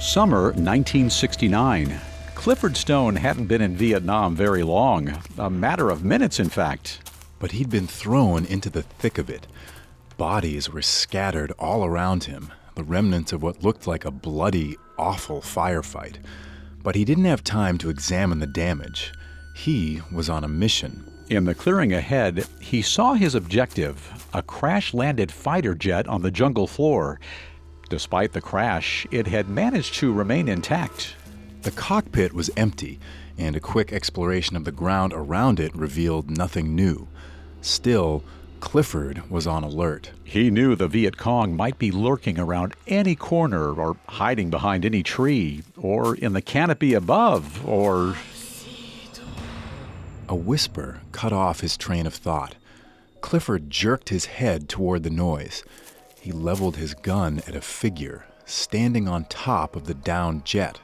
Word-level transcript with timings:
Summer 0.00 0.44
1969. 0.44 2.00
Clifford 2.34 2.74
Stone 2.74 3.16
hadn't 3.16 3.48
been 3.48 3.60
in 3.60 3.76
Vietnam 3.76 4.34
very 4.34 4.62
long, 4.62 5.12
a 5.36 5.50
matter 5.50 5.90
of 5.90 6.02
minutes, 6.02 6.40
in 6.40 6.48
fact. 6.48 7.02
But 7.38 7.52
he'd 7.52 7.68
been 7.68 7.86
thrown 7.86 8.46
into 8.46 8.70
the 8.70 8.82
thick 8.82 9.18
of 9.18 9.28
it. 9.28 9.46
Bodies 10.16 10.70
were 10.70 10.80
scattered 10.80 11.52
all 11.58 11.84
around 11.84 12.24
him, 12.24 12.50
the 12.76 12.82
remnants 12.82 13.34
of 13.34 13.42
what 13.42 13.62
looked 13.62 13.86
like 13.86 14.06
a 14.06 14.10
bloody, 14.10 14.78
awful 14.98 15.42
firefight. 15.42 16.16
But 16.82 16.94
he 16.94 17.04
didn't 17.04 17.26
have 17.26 17.44
time 17.44 17.76
to 17.78 17.90
examine 17.90 18.38
the 18.38 18.46
damage. 18.46 19.12
He 19.54 20.00
was 20.10 20.30
on 20.30 20.44
a 20.44 20.48
mission. 20.48 21.12
In 21.28 21.44
the 21.44 21.54
clearing 21.54 21.92
ahead, 21.92 22.46
he 22.58 22.80
saw 22.80 23.12
his 23.12 23.34
objective 23.34 24.26
a 24.32 24.42
crash 24.42 24.94
landed 24.94 25.30
fighter 25.30 25.74
jet 25.74 26.08
on 26.08 26.22
the 26.22 26.30
jungle 26.30 26.66
floor. 26.66 27.20
Despite 27.90 28.32
the 28.32 28.40
crash, 28.40 29.04
it 29.10 29.26
had 29.26 29.48
managed 29.48 29.94
to 29.94 30.12
remain 30.12 30.46
intact. 30.46 31.16
The 31.62 31.72
cockpit 31.72 32.32
was 32.32 32.48
empty, 32.56 33.00
and 33.36 33.56
a 33.56 33.60
quick 33.60 33.92
exploration 33.92 34.56
of 34.56 34.64
the 34.64 34.70
ground 34.70 35.12
around 35.12 35.58
it 35.58 35.74
revealed 35.74 36.30
nothing 36.30 36.76
new. 36.76 37.08
Still, 37.60 38.22
Clifford 38.60 39.28
was 39.28 39.46
on 39.48 39.64
alert. 39.64 40.12
He 40.22 40.50
knew 40.50 40.76
the 40.76 40.86
Viet 40.86 41.16
Cong 41.16 41.56
might 41.56 41.78
be 41.78 41.90
lurking 41.90 42.38
around 42.38 42.74
any 42.86 43.16
corner, 43.16 43.72
or 43.72 43.96
hiding 44.08 44.50
behind 44.50 44.84
any 44.84 45.02
tree, 45.02 45.64
or 45.76 46.14
in 46.14 46.32
the 46.32 46.42
canopy 46.42 46.94
above, 46.94 47.66
or. 47.68 48.14
A 50.28 50.36
whisper 50.36 51.00
cut 51.10 51.32
off 51.32 51.58
his 51.58 51.76
train 51.76 52.06
of 52.06 52.14
thought. 52.14 52.54
Clifford 53.20 53.68
jerked 53.68 54.10
his 54.10 54.26
head 54.26 54.68
toward 54.68 55.02
the 55.02 55.10
noise. 55.10 55.64
He 56.20 56.32
leveled 56.32 56.76
his 56.76 56.94
gun 56.94 57.40
at 57.46 57.56
a 57.56 57.60
figure 57.60 58.26
standing 58.44 59.08
on 59.08 59.24
top 59.24 59.76
of 59.76 59.86
the 59.86 59.94
downed 59.94 60.44
jet. 60.44 60.78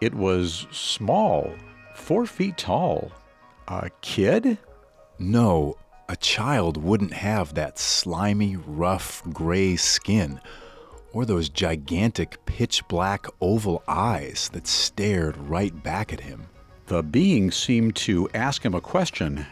It 0.00 0.14
was 0.14 0.66
small, 0.72 1.52
four 1.94 2.26
feet 2.26 2.56
tall. 2.56 3.12
A 3.68 3.90
kid? 4.00 4.58
No, 5.18 5.76
a 6.08 6.16
child 6.16 6.76
wouldn't 6.76 7.12
have 7.12 7.54
that 7.54 7.78
slimy, 7.78 8.56
rough, 8.56 9.22
gray 9.32 9.76
skin, 9.76 10.40
or 11.12 11.24
those 11.24 11.48
gigantic, 11.48 12.44
pitch 12.46 12.86
black 12.88 13.26
oval 13.40 13.82
eyes 13.86 14.50
that 14.52 14.66
stared 14.66 15.36
right 15.36 15.82
back 15.84 16.12
at 16.12 16.20
him. 16.20 16.46
The 16.86 17.02
being 17.02 17.52
seemed 17.52 17.94
to 17.96 18.28
ask 18.34 18.64
him 18.64 18.74
a 18.74 18.80
question 18.80 19.46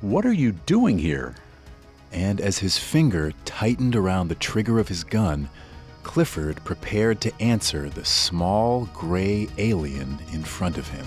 What 0.00 0.24
are 0.24 0.32
you 0.32 0.52
doing 0.52 0.98
here? 0.98 1.34
And 2.12 2.40
as 2.40 2.58
his 2.58 2.78
finger 2.78 3.32
tightened 3.44 3.96
around 3.96 4.28
the 4.28 4.34
trigger 4.34 4.78
of 4.78 4.88
his 4.88 5.02
gun, 5.02 5.48
Clifford 6.02 6.62
prepared 6.64 7.20
to 7.22 7.42
answer 7.42 7.88
the 7.88 8.04
small 8.04 8.86
gray 8.92 9.48
alien 9.58 10.18
in 10.32 10.42
front 10.42 10.76
of 10.76 10.88
him. 10.88 11.06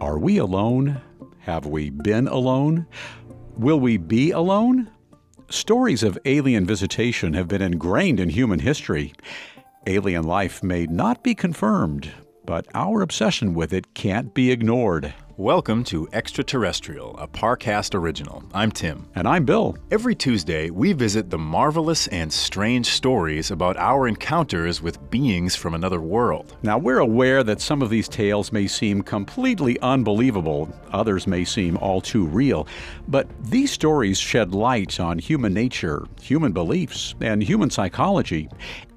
Are 0.00 0.18
we 0.18 0.36
alone? 0.38 1.00
Have 1.40 1.66
we 1.66 1.90
been 1.90 2.28
alone? 2.28 2.86
Will 3.56 3.80
we 3.80 3.96
be 3.96 4.32
alone? 4.32 4.90
Stories 5.50 6.02
of 6.02 6.18
alien 6.24 6.66
visitation 6.66 7.34
have 7.34 7.48
been 7.48 7.62
ingrained 7.62 8.18
in 8.18 8.28
human 8.28 8.58
history. 8.58 9.12
Alien 9.86 10.24
life 10.24 10.62
may 10.62 10.86
not 10.86 11.22
be 11.22 11.34
confirmed, 11.34 12.10
but 12.46 12.66
our 12.74 13.02
obsession 13.02 13.52
with 13.52 13.74
it 13.74 13.92
can't 13.92 14.32
be 14.32 14.50
ignored. 14.50 15.12
Welcome 15.36 15.84
to 15.84 16.08
Extraterrestrial, 16.12 17.18
a 17.18 17.26
Parcast 17.26 17.94
original. 17.94 18.44
I'm 18.54 18.70
Tim. 18.70 19.08
And 19.14 19.28
I'm 19.28 19.44
Bill. 19.44 19.76
Every 19.90 20.14
Tuesday, 20.14 20.70
we 20.70 20.92
visit 20.92 21.28
the 21.28 21.38
marvelous 21.38 22.06
and 22.06 22.32
strange 22.32 22.86
stories 22.86 23.50
about 23.50 23.76
our 23.76 24.06
encounters 24.06 24.80
with 24.80 25.10
beings 25.10 25.56
from 25.56 25.74
another 25.74 26.00
world. 26.00 26.56
Now, 26.62 26.78
we're 26.78 27.00
aware 27.00 27.42
that 27.42 27.60
some 27.60 27.82
of 27.82 27.90
these 27.90 28.08
tales 28.08 28.52
may 28.52 28.68
seem 28.68 29.02
completely 29.02 29.78
unbelievable, 29.80 30.72
others 30.92 31.26
may 31.26 31.44
seem 31.44 31.76
all 31.78 32.00
too 32.00 32.24
real, 32.26 32.68
but 33.08 33.28
these 33.42 33.72
stories 33.72 34.18
shed 34.18 34.54
light 34.54 35.00
on 35.00 35.18
human 35.18 35.52
nature, 35.52 36.06
human 36.22 36.52
beliefs, 36.52 37.16
and 37.20 37.42
human 37.42 37.70
psychology. 37.70 38.48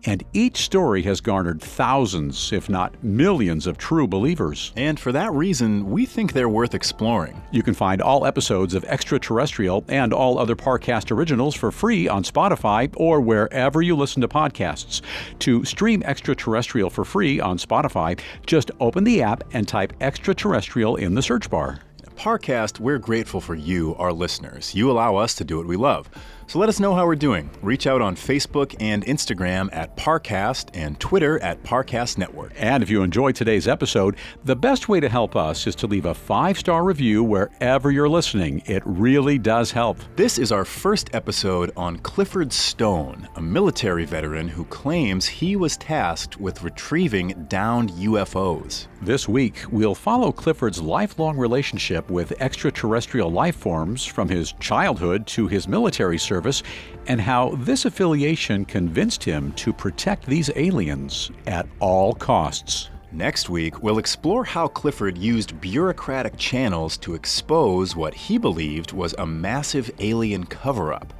And 0.06 0.24
each 0.34 0.58
story 0.58 1.02
has 1.04 1.22
garnered 1.22 1.62
thousands, 1.62 2.54
if 2.54 2.70
not 2.70 3.04
millions, 3.04 3.68
of 3.68 3.78
true 3.78 4.08
believers. 4.08 4.72
And 4.76 5.00
for 5.00 5.12
that 5.12 5.32
reason, 5.34 5.90
we 5.90 6.06
think 6.06 6.34
they're 6.34 6.48
worth 6.48 6.74
exploring. 6.74 7.42
You 7.52 7.64
can 7.64 7.74
find 7.74 8.02
all 8.02 8.26
episodes 8.26 8.74
of 8.74 8.84
Extraterrestrial 8.86 9.84
and 9.88 10.14
all 10.14 10.40
other 10.40 10.56
Parcast 10.56 11.12
originals 11.12 11.56
for 11.56 11.72
free 11.72 12.08
on 12.08 12.24
Spotify 12.24 12.94
or 12.96 13.20
wherever 13.20 13.82
you 13.82 13.96
listen 13.96 14.22
to 14.22 14.28
podcasts. 14.28 15.02
To 15.40 15.66
stream 15.66 16.04
Extraterrestrial 16.04 16.90
for 16.90 17.04
free 17.04 17.40
on 17.40 17.58
Spotify, 17.58 18.20
just 18.46 18.72
open 18.80 19.04
the 19.04 19.22
app 19.22 19.44
and 19.54 19.68
type 19.68 19.94
Extraterrestrial 20.00 20.96
in 20.96 21.16
the 21.16 21.22
search 21.22 21.50
bar. 21.50 21.80
Parcast, 22.16 22.80
we're 22.80 22.98
grateful 22.98 23.40
for 23.40 23.54
you, 23.54 23.96
our 23.96 24.12
listeners. 24.12 24.74
You 24.74 24.90
allow 24.90 25.18
us 25.18 25.36
to 25.36 25.44
do 25.44 25.58
what 25.58 25.68
we 25.68 25.76
love. 25.76 26.10
So 26.48 26.60
let 26.60 26.70
us 26.70 26.80
know 26.80 26.96
how 26.96 27.06
we're 27.06 27.16
doing. 27.18 27.50
Reach 27.62 27.88
out 27.88 28.02
on 28.02 28.16
Facebook 28.16 28.74
and 28.80 29.04
Instagram 29.06 29.68
at 29.74 29.98
Parcast 29.98 30.70
and 30.74 30.98
Twitter 30.98 31.44
at 31.44 31.62
Parcast 31.62 32.18
Network. 32.18 32.54
And 32.56 32.82
if 32.82 32.90
you 32.90 33.04
enjoyed 33.04 33.36
today's 33.36 33.68
episode, 33.68 34.16
the 34.46 34.56
best 34.56 34.88
way 34.88 35.02
to 35.02 35.10
help 35.10 35.36
us 35.36 35.68
is 35.68 35.76
to 35.76 35.88
leave 35.88 36.06
a 36.06 36.14
five 36.14 36.58
star 36.58 36.86
review 36.86 37.22
wherever 37.22 37.92
you're 37.92 38.08
listening. 38.08 38.64
It 38.66 38.82
really 38.86 39.38
does 39.38 39.72
help. 39.72 40.00
This 40.16 40.38
is 40.38 40.54
our 40.54 40.64
first 40.64 41.14
episode 41.14 41.74
on 41.76 41.98
Clifford 41.98 42.54
Stone, 42.54 43.28
a 43.36 43.42
military 43.42 44.06
veteran 44.06 44.48
who 44.48 44.64
claims 44.64 45.28
he 45.28 45.58
was 45.58 45.76
tasked 45.76 46.40
with 46.40 46.64
retrieving 46.64 47.46
downed 47.50 47.90
UFOs. 47.92 48.88
This 49.02 49.30
week, 49.30 49.64
we'll 49.70 49.94
follow 49.94 50.32
Clifford's 50.32 50.82
lifelong 50.82 51.38
relationship 51.38 52.10
with 52.10 52.42
extraterrestrial 52.42 53.30
life 53.30 53.56
forms 53.56 54.04
from 54.04 54.28
his 54.28 54.54
childhood 54.54 55.28
to 55.28 55.48
his 55.48 55.68
military 55.68 56.18
service 56.18 56.64
and 57.06 57.22
how 57.22 57.52
this 57.60 57.86
affiliation 57.86 58.66
convinced 58.66 59.24
him 59.24 59.52
to 59.54 59.72
protect 59.72 60.26
these 60.26 60.50
aliens 60.56 61.30
at 61.46 61.68
all 61.80 62.16
costs. 62.16 62.90
Next 63.12 63.50
week, 63.50 63.84
we'll 63.84 64.00
explore 64.00 64.44
how 64.44 64.68
Clifford 64.68 65.16
used 65.16 65.62
bureaucratic 65.62 66.36
channels 66.36 66.98
to 66.98 67.14
expose 67.14 67.96
what 67.96 68.16
he 68.16 68.40
believed 68.40 68.94
was 68.94 69.14
a 69.20 69.28
massive 69.28 69.92
alien 70.00 70.44
cover 70.48 70.92
up. 70.92 71.14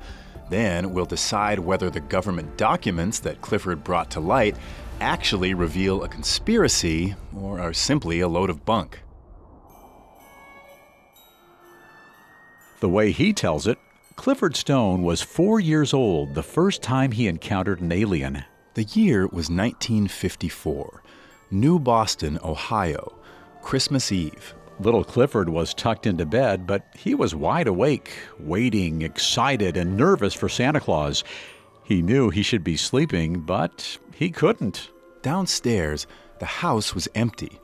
Then 0.50 0.94
we'll 0.94 1.06
decide 1.06 1.60
whether 1.60 1.92
the 1.92 2.00
government 2.00 2.58
documents 2.58 3.20
that 3.20 3.42
Clifford 3.42 3.84
brought 3.84 4.10
to 4.12 4.20
light 4.20 4.56
actually 5.00 5.54
reveal 5.54 6.04
a 6.04 6.10
conspiracy 6.10 7.16
or 7.36 7.60
are 7.60 7.74
simply 7.74 8.20
a 8.20 8.28
load 8.28 8.50
of 8.50 8.66
bunk. 8.66 9.00
The 12.80 12.90
way 12.90 13.12
he 13.12 13.34
tells 13.34 13.68
it, 13.68 13.80
Clifford 14.16 14.56
Stone 14.56 15.04
was 15.04 15.22
four 15.22 15.60
years 15.60 15.94
old 15.94 16.36
the 16.36 16.44
first 16.44 16.82
time 16.82 17.12
he 17.12 17.28
encountered 17.28 17.82
an 17.82 17.92
alien. 17.92 18.44
The 18.74 18.84
year 18.84 19.24
was 19.24 19.50
1954. 19.50 21.02
New 21.50 21.80
Boston, 21.80 22.40
Ohio, 22.44 23.16
Christmas 23.62 24.12
Eve. 24.12 24.54
Little 24.80 25.04
Clifford 25.04 25.50
was 25.50 25.74
tucked 25.74 26.06
into 26.06 26.26
bed, 26.26 26.68
but 26.68 26.86
he 26.96 27.16
was 27.16 27.34
wide 27.34 27.68
awake, 27.68 28.12
waiting, 28.40 29.02
excited, 29.02 29.76
and 29.76 29.98
nervous 29.98 30.34
for 30.34 30.50
Santa 30.50 30.80
Claus. 30.80 31.24
He 31.84 32.02
knew 32.02 32.30
he 32.30 32.44
should 32.44 32.64
be 32.64 32.78
sleeping, 32.78 33.40
but 33.40 33.98
he 34.18 34.32
couldn't. 34.32 34.90
Downstairs, 35.22 36.08
the 36.40 36.46
house 36.46 36.96
was 36.96 37.08
empty. 37.14 37.60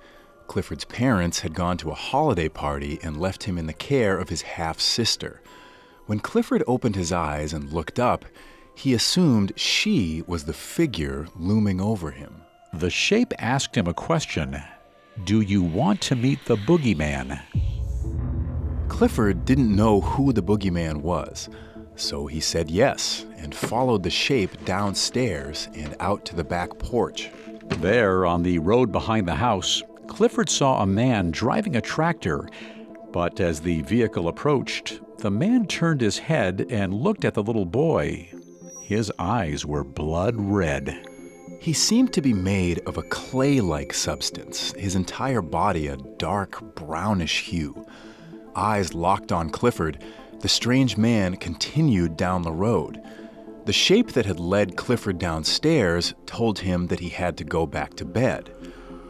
Clifford's 0.45 0.85
parents 0.85 1.39
had 1.39 1.55
gone 1.55 1.77
to 1.77 1.89
a 1.89 1.95
holiday 1.95 2.47
party 2.47 2.99
and 3.01 3.19
left 3.19 3.45
him 3.45 3.57
in 3.57 3.65
the 3.65 3.73
care 3.73 4.19
of 4.19 4.29
his 4.29 4.43
half 4.43 4.79
sister. 4.79 5.41
When 6.05 6.19
Clifford 6.19 6.63
opened 6.67 6.95
his 6.95 7.11
eyes 7.11 7.53
and 7.53 7.73
looked 7.73 7.99
up, 7.99 8.25
he 8.75 8.93
assumed 8.93 9.53
she 9.55 10.21
was 10.27 10.43
the 10.43 10.53
figure 10.53 11.27
looming 11.35 11.81
over 11.81 12.11
him. 12.11 12.43
The 12.71 12.91
shape 12.91 13.33
asked 13.39 13.75
him 13.75 13.87
a 13.87 13.93
question 13.95 14.61
Do 15.23 15.41
you 15.41 15.63
want 15.63 16.01
to 16.01 16.15
meet 16.15 16.45
the 16.45 16.57
boogeyman? 16.57 17.41
Clifford 18.89 19.43
didn't 19.43 19.75
know 19.75 20.01
who 20.01 20.31
the 20.31 20.43
boogeyman 20.43 20.97
was, 20.97 21.49
so 21.95 22.27
he 22.27 22.39
said 22.39 22.69
yes 22.69 23.25
and 23.37 23.53
followed 23.53 24.03
the 24.03 24.09
shape 24.09 24.65
downstairs 24.65 25.67
and 25.75 25.95
out 25.99 26.25
to 26.25 26.35
the 26.35 26.43
back 26.43 26.77
porch. 26.79 27.29
There, 27.79 28.25
on 28.25 28.43
the 28.43 28.59
road 28.59 28.91
behind 28.91 29.27
the 29.27 29.35
house, 29.35 29.81
Clifford 30.07 30.49
saw 30.49 30.81
a 30.81 30.85
man 30.85 31.31
driving 31.31 31.75
a 31.75 31.81
tractor. 31.81 32.47
But 33.11 33.39
as 33.39 33.61
the 33.61 33.81
vehicle 33.81 34.27
approached, 34.27 34.99
the 35.19 35.31
man 35.31 35.67
turned 35.67 36.01
his 36.01 36.17
head 36.17 36.67
and 36.69 36.93
looked 36.93 37.25
at 37.25 37.33
the 37.33 37.43
little 37.43 37.65
boy. 37.65 38.29
His 38.81 39.11
eyes 39.17 39.65
were 39.65 39.83
blood 39.83 40.35
red. 40.37 41.07
He 41.59 41.73
seemed 41.73 42.11
to 42.13 42.21
be 42.21 42.33
made 42.33 42.79
of 42.85 42.97
a 42.97 43.03
clay 43.03 43.61
like 43.61 43.93
substance, 43.93 44.73
his 44.73 44.95
entire 44.95 45.41
body 45.41 45.87
a 45.87 45.97
dark 46.17 46.75
brownish 46.75 47.45
hue. 47.45 47.85
Eyes 48.55 48.93
locked 48.93 49.31
on 49.31 49.49
Clifford, 49.49 50.03
the 50.43 50.49
strange 50.49 50.97
man 50.97 51.37
continued 51.37 52.17
down 52.17 52.41
the 52.41 52.51
road. 52.51 53.01
The 53.63 53.71
shape 53.71 54.11
that 54.11 54.25
had 54.25 54.41
led 54.41 54.75
Clifford 54.75 55.17
downstairs 55.17 56.13
told 56.25 56.59
him 56.59 56.87
that 56.87 56.99
he 56.99 57.07
had 57.07 57.37
to 57.37 57.45
go 57.45 57.65
back 57.65 57.93
to 57.93 58.03
bed. 58.03 58.53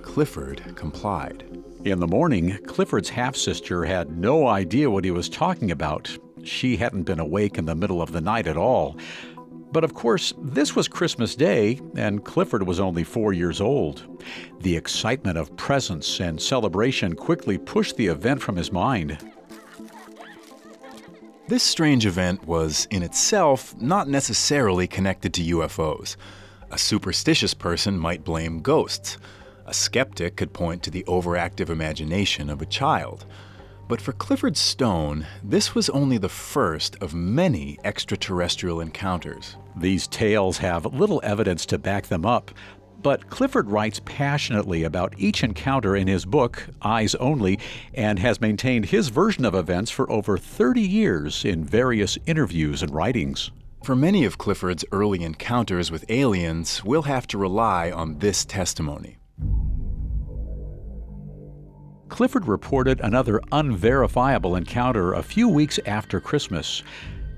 Clifford 0.04 0.76
complied. 0.76 1.44
In 1.86 2.00
the 2.00 2.06
morning, 2.06 2.60
Clifford's 2.68 3.10
half 3.10 3.36
sister 3.36 3.84
had 3.84 4.16
no 4.16 4.46
idea 4.46 4.92
what 4.92 5.06
he 5.06 5.10
was 5.10 5.28
talking 5.28 5.72
about. 5.72 6.16
She 6.44 6.78
hadn't 6.78 7.04
been 7.04 7.20
awake 7.20 7.58
in 7.58 7.66
the 7.66 7.74
middle 7.74 8.00
of 8.00 8.12
the 8.12 8.22
night 8.22 8.46
at 8.46 8.56
all. 8.56 8.96
But 9.72 9.84
of 9.84 9.96
course, 9.96 10.36
this 10.38 10.76
was 10.76 10.88
Christmas 10.88 11.36
Day, 11.36 11.82
and 11.96 12.24
Clifford 12.24 12.68
was 12.68 12.80
only 12.80 13.04
four 13.04 13.34
years 13.34 13.60
old. 13.60 14.04
The 14.60 14.78
excitement 14.78 15.40
of 15.40 15.58
presents 15.58 16.20
and 16.20 16.40
celebration 16.40 17.16
quickly 17.16 17.58
pushed 17.58 17.98
the 17.98 18.06
event 18.06 18.40
from 18.40 18.56
his 18.56 18.72
mind. 18.72 19.18
This 21.54 21.62
strange 21.62 22.08
event 22.08 22.48
was, 22.48 22.88
in 22.90 23.04
itself, 23.04 23.80
not 23.80 24.08
necessarily 24.08 24.88
connected 24.88 25.36
to 25.36 25.58
UFOs. 25.58 26.16
A 26.72 26.80
superstitious 26.80 27.54
person 27.54 27.96
might 27.96 28.24
blame 28.24 28.64
ghosts. 28.64 29.20
A 29.68 29.74
skeptic 29.76 30.36
could 30.36 30.52
point 30.52 30.82
to 30.82 30.90
the 30.90 31.04
overactive 31.04 31.70
imagination 31.70 32.50
of 32.50 32.64
a 32.64 32.66
child. 32.66 33.28
But 33.88 34.02
for 34.02 34.14
Clifford 34.14 34.58
Stone, 34.58 35.28
this 35.44 35.76
was 35.76 35.92
only 35.92 36.18
the 36.18 36.28
first 36.28 36.96
of 37.04 37.14
many 37.14 37.78
extraterrestrial 37.84 38.82
encounters. 38.82 39.56
These 39.76 40.08
tales 40.08 40.58
have 40.58 40.88
little 40.88 41.22
evidence 41.24 41.68
to 41.68 41.78
back 41.78 42.08
them 42.08 42.26
up, 42.26 42.50
but 43.04 43.30
Clifford 43.30 43.70
writes 43.70 44.02
passionately 44.06 44.84
about 44.84 45.14
each 45.18 45.44
encounter 45.44 45.96
in 45.96 46.08
his 46.08 46.26
book, 46.26 46.68
Eyes 46.82 47.14
Only, 47.16 47.60
and 47.94 48.18
has 48.18 48.42
maintained 48.42 48.86
his 48.86 49.10
version 49.10 49.46
of 49.46 49.54
events 49.54 49.92
for 49.92 50.10
over 50.10 50.38
30 50.38 50.82
years 50.82 51.44
in 51.46 51.66
various 51.66 52.18
interviews 52.26 52.82
and 52.82 52.96
writings. 52.96 53.52
For 53.84 53.96
many 53.96 54.24
of 54.24 54.38
Clifford's 54.38 54.86
early 54.94 55.22
encounters 55.22 55.92
with 55.92 56.06
aliens, 56.10 56.84
we'll 56.86 57.02
have 57.02 57.28
to 57.28 57.38
rely 57.38 57.92
on 57.92 58.20
this 58.20 58.46
testimony. 58.46 59.18
Clifford 62.08 62.48
reported 62.48 63.02
another 63.02 63.42
unverifiable 63.52 64.56
encounter 64.56 65.14
a 65.14 65.24
few 65.24 65.50
weeks 65.50 65.80
after 65.86 66.20
Christmas. 66.22 66.84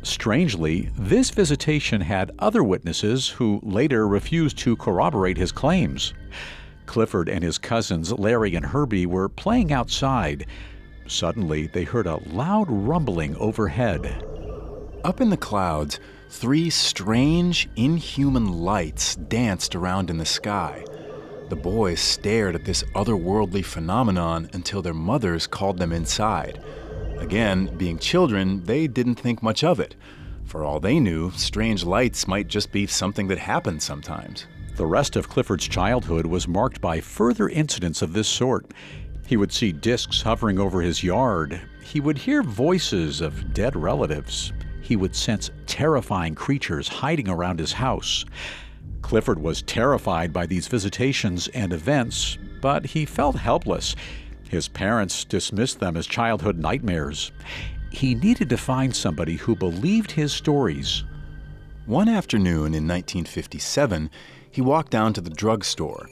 Strangely, 0.06 0.92
this 0.96 1.32
visitation 1.32 2.00
had 2.00 2.30
other 2.38 2.64
witnesses 2.64 3.28
who 3.28 3.60
later 3.64 4.08
refused 4.08 4.56
to 4.60 4.76
corroborate 4.76 5.36
his 5.36 5.52
claims. 5.52 6.14
Clifford 6.86 7.28
and 7.28 7.44
his 7.44 7.58
cousins 7.58 8.12
Larry 8.12 8.54
and 8.54 8.68
Herbie 8.68 9.08
were 9.08 9.28
playing 9.28 9.74
outside. 9.74 10.46
Suddenly, 11.08 11.68
they 11.74 11.86
heard 11.86 12.06
a 12.06 12.22
loud 12.28 12.68
rumbling 12.70 13.36
overhead. 13.38 14.24
Up 15.04 15.22
in 15.22 15.32
the 15.32 15.38
clouds, 15.38 16.00
three 16.30 16.70
strange, 16.70 17.68
inhuman 17.76 18.60
lights 18.60 19.16
danced 19.16 19.74
around 19.74 20.12
in 20.12 20.20
the 20.20 20.26
sky. 20.26 20.86
The 21.50 21.56
boys 21.56 22.00
stared 22.00 22.54
at 22.54 22.66
this 22.66 22.84
otherworldly 22.94 23.66
phenomenon 23.66 24.52
until 24.54 24.84
their 24.84 24.94
mothers 24.94 25.48
called 25.48 25.80
them 25.80 25.92
inside. 25.92 26.62
Again, 27.20 27.76
being 27.78 27.98
children, 27.98 28.64
they 28.64 28.88
didn't 28.88 29.16
think 29.16 29.42
much 29.42 29.64
of 29.64 29.80
it. 29.80 29.96
For 30.46 30.64
all 30.64 30.80
they 30.80 31.00
knew, 31.00 31.32
strange 31.32 31.84
lights 31.84 32.28
might 32.28 32.48
just 32.48 32.72
be 32.72 32.86
something 32.86 33.28
that 33.28 33.40
happens 33.40 33.84
sometimes. 33.84 34.46
The 34.76 34.86
rest 34.86 35.16
of 35.16 35.30
Clifford's 35.30 35.68
childhood 35.68 36.26
was 36.26 36.48
marked 36.48 36.82
by 36.82 37.00
further 37.00 37.50
incidents 37.50 38.02
of 38.02 38.14
this 38.14 38.28
sort. 38.28 38.72
He 39.26 39.38
would 39.38 39.52
see 39.52 39.72
discs 39.72 40.22
hovering 40.22 40.60
over 40.60 40.82
his 40.82 41.04
yard. 41.04 41.62
He 41.84 42.00
would 42.00 42.18
hear 42.18 42.44
voices 42.44 43.22
of 43.22 43.54
dead 43.54 43.76
relatives. 43.76 44.54
He 44.82 44.96
would 44.96 45.16
sense 45.16 45.50
terrifying 45.66 46.36
creatures 46.36 46.88
hiding 46.88 47.28
around 47.28 47.60
his 47.60 47.74
house. 47.74 48.26
Clifford 49.02 49.40
was 49.40 49.62
terrified 49.62 50.34
by 50.34 50.46
these 50.46 50.68
visitations 50.68 51.48
and 51.50 51.74
events, 51.74 52.38
but 52.62 52.86
he 52.86 53.06
felt 53.06 53.36
helpless. 53.36 53.96
His 54.50 54.68
parents 54.68 55.26
dismissed 55.26 55.80
them 55.80 55.98
as 55.98 56.08
childhood 56.08 56.58
nightmares. 56.58 57.32
He 57.92 58.16
needed 58.16 58.50
to 58.50 58.58
find 58.58 58.96
somebody 58.96 59.36
who 59.36 59.56
believed 59.56 60.12
his 60.12 60.34
stories. 60.34 61.04
One 61.86 62.10
afternoon 62.10 62.74
in 62.74 62.88
1957, 62.88 64.10
he 64.50 64.62
walked 64.62 64.92
down 64.92 65.14
to 65.14 65.22
the 65.22 65.30
drugstore. 65.30 66.10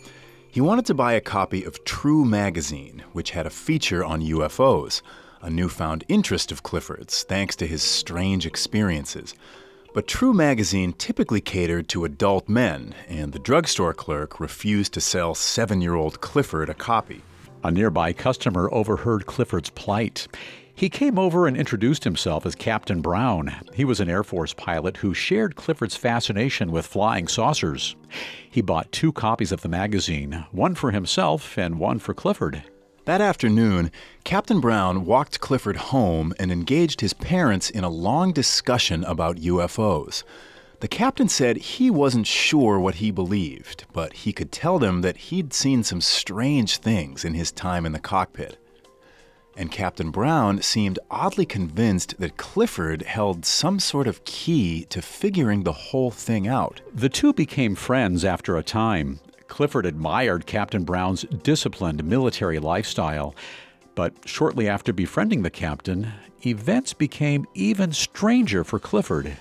He 0.49 0.61
wanted 0.61 0.85
to 0.85 0.93
buy 0.93 1.13
a 1.13 1.21
copy 1.21 1.63
of 1.63 1.83
True 1.83 2.25
Magazine, 2.25 3.03
which 3.11 3.31
had 3.31 3.47
a 3.47 3.49
feature 3.49 4.03
on 4.03 4.21
UFOs, 4.21 5.01
a 5.41 5.49
newfound 5.49 6.03
interest 6.07 6.51
of 6.51 6.63
Clifford's 6.63 7.23
thanks 7.23 7.55
to 7.55 7.67
his 7.67 7.81
strange 7.81 8.45
experiences. 8.45 9.33
But 9.93 10.07
True 10.07 10.33
Magazine 10.33 10.93
typically 10.93 11.41
catered 11.41 11.87
to 11.89 12.05
adult 12.05 12.47
men, 12.47 12.95
and 13.07 13.33
the 13.33 13.39
drugstore 13.39 13.93
clerk 13.93 14.39
refused 14.39 14.93
to 14.93 15.01
sell 15.01 15.35
seven 15.35 15.81
year 15.81 15.95
old 15.95 16.21
Clifford 16.21 16.69
a 16.69 16.73
copy. 16.73 17.23
A 17.63 17.71
nearby 17.71 18.11
customer 18.11 18.69
overheard 18.73 19.25
Clifford's 19.25 19.69
plight. 19.69 20.27
He 20.75 20.89
came 20.89 21.17
over 21.17 21.47
and 21.47 21.55
introduced 21.55 22.03
himself 22.03 22.45
as 22.45 22.55
Captain 22.55 22.99
Brown. 22.99 23.55
He 23.73 23.85
was 23.85 24.01
an 24.01 24.09
Air 24.09 24.23
Force 24.23 24.53
pilot 24.53 24.97
who 24.97 25.13
shared 25.13 25.55
Clifford's 25.55 25.95
fascination 25.95 26.73
with 26.73 26.85
flying 26.85 27.29
saucers. 27.29 27.95
He 28.49 28.61
bought 28.61 28.91
two 28.91 29.13
copies 29.13 29.53
of 29.53 29.61
the 29.61 29.69
magazine, 29.69 30.45
one 30.51 30.75
for 30.75 30.91
himself 30.91 31.57
and 31.57 31.79
one 31.79 31.99
for 31.99 32.13
Clifford. 32.13 32.63
That 33.05 33.21
afternoon, 33.21 33.91
Captain 34.25 34.59
Brown 34.59 35.05
walked 35.05 35.39
Clifford 35.39 35.77
home 35.77 36.33
and 36.39 36.51
engaged 36.51 36.99
his 36.99 37.13
parents 37.13 37.69
in 37.69 37.83
a 37.83 37.89
long 37.89 38.33
discussion 38.33 39.05
about 39.05 39.37
UFOs. 39.37 40.23
The 40.83 40.89
captain 40.89 41.29
said 41.29 41.55
he 41.55 41.89
wasn't 41.89 42.27
sure 42.27 42.77
what 42.77 42.95
he 42.95 43.09
believed, 43.09 43.85
but 43.93 44.11
he 44.11 44.33
could 44.33 44.51
tell 44.51 44.79
them 44.79 44.99
that 44.99 45.15
he'd 45.15 45.53
seen 45.53 45.81
some 45.81 46.01
strange 46.01 46.75
things 46.75 47.23
in 47.23 47.35
his 47.35 47.53
time 47.53 47.85
in 47.85 47.93
the 47.93 48.01
cockpit. 48.01 48.57
And 49.55 49.71
Captain 49.71 50.11
Brown 50.11 50.61
seemed 50.61 50.99
oddly 51.09 51.45
convinced 51.45 52.19
that 52.19 52.35
Clifford 52.35 53.03
held 53.03 53.45
some 53.45 53.79
sort 53.79 54.07
of 54.07 54.25
key 54.25 54.83
to 54.89 55.01
figuring 55.01 55.63
the 55.63 55.71
whole 55.71 56.11
thing 56.11 56.49
out. 56.49 56.81
The 56.93 57.07
two 57.07 57.31
became 57.31 57.75
friends 57.75 58.25
after 58.25 58.57
a 58.57 58.61
time. 58.61 59.21
Clifford 59.47 59.85
admired 59.85 60.45
Captain 60.45 60.83
Brown's 60.83 61.21
disciplined 61.21 62.03
military 62.03 62.59
lifestyle. 62.59 63.33
But 63.95 64.15
shortly 64.25 64.67
after 64.67 64.91
befriending 64.91 65.43
the 65.43 65.49
captain, 65.49 66.11
events 66.45 66.91
became 66.91 67.45
even 67.53 67.93
stranger 67.93 68.65
for 68.65 68.79
Clifford. 68.79 69.37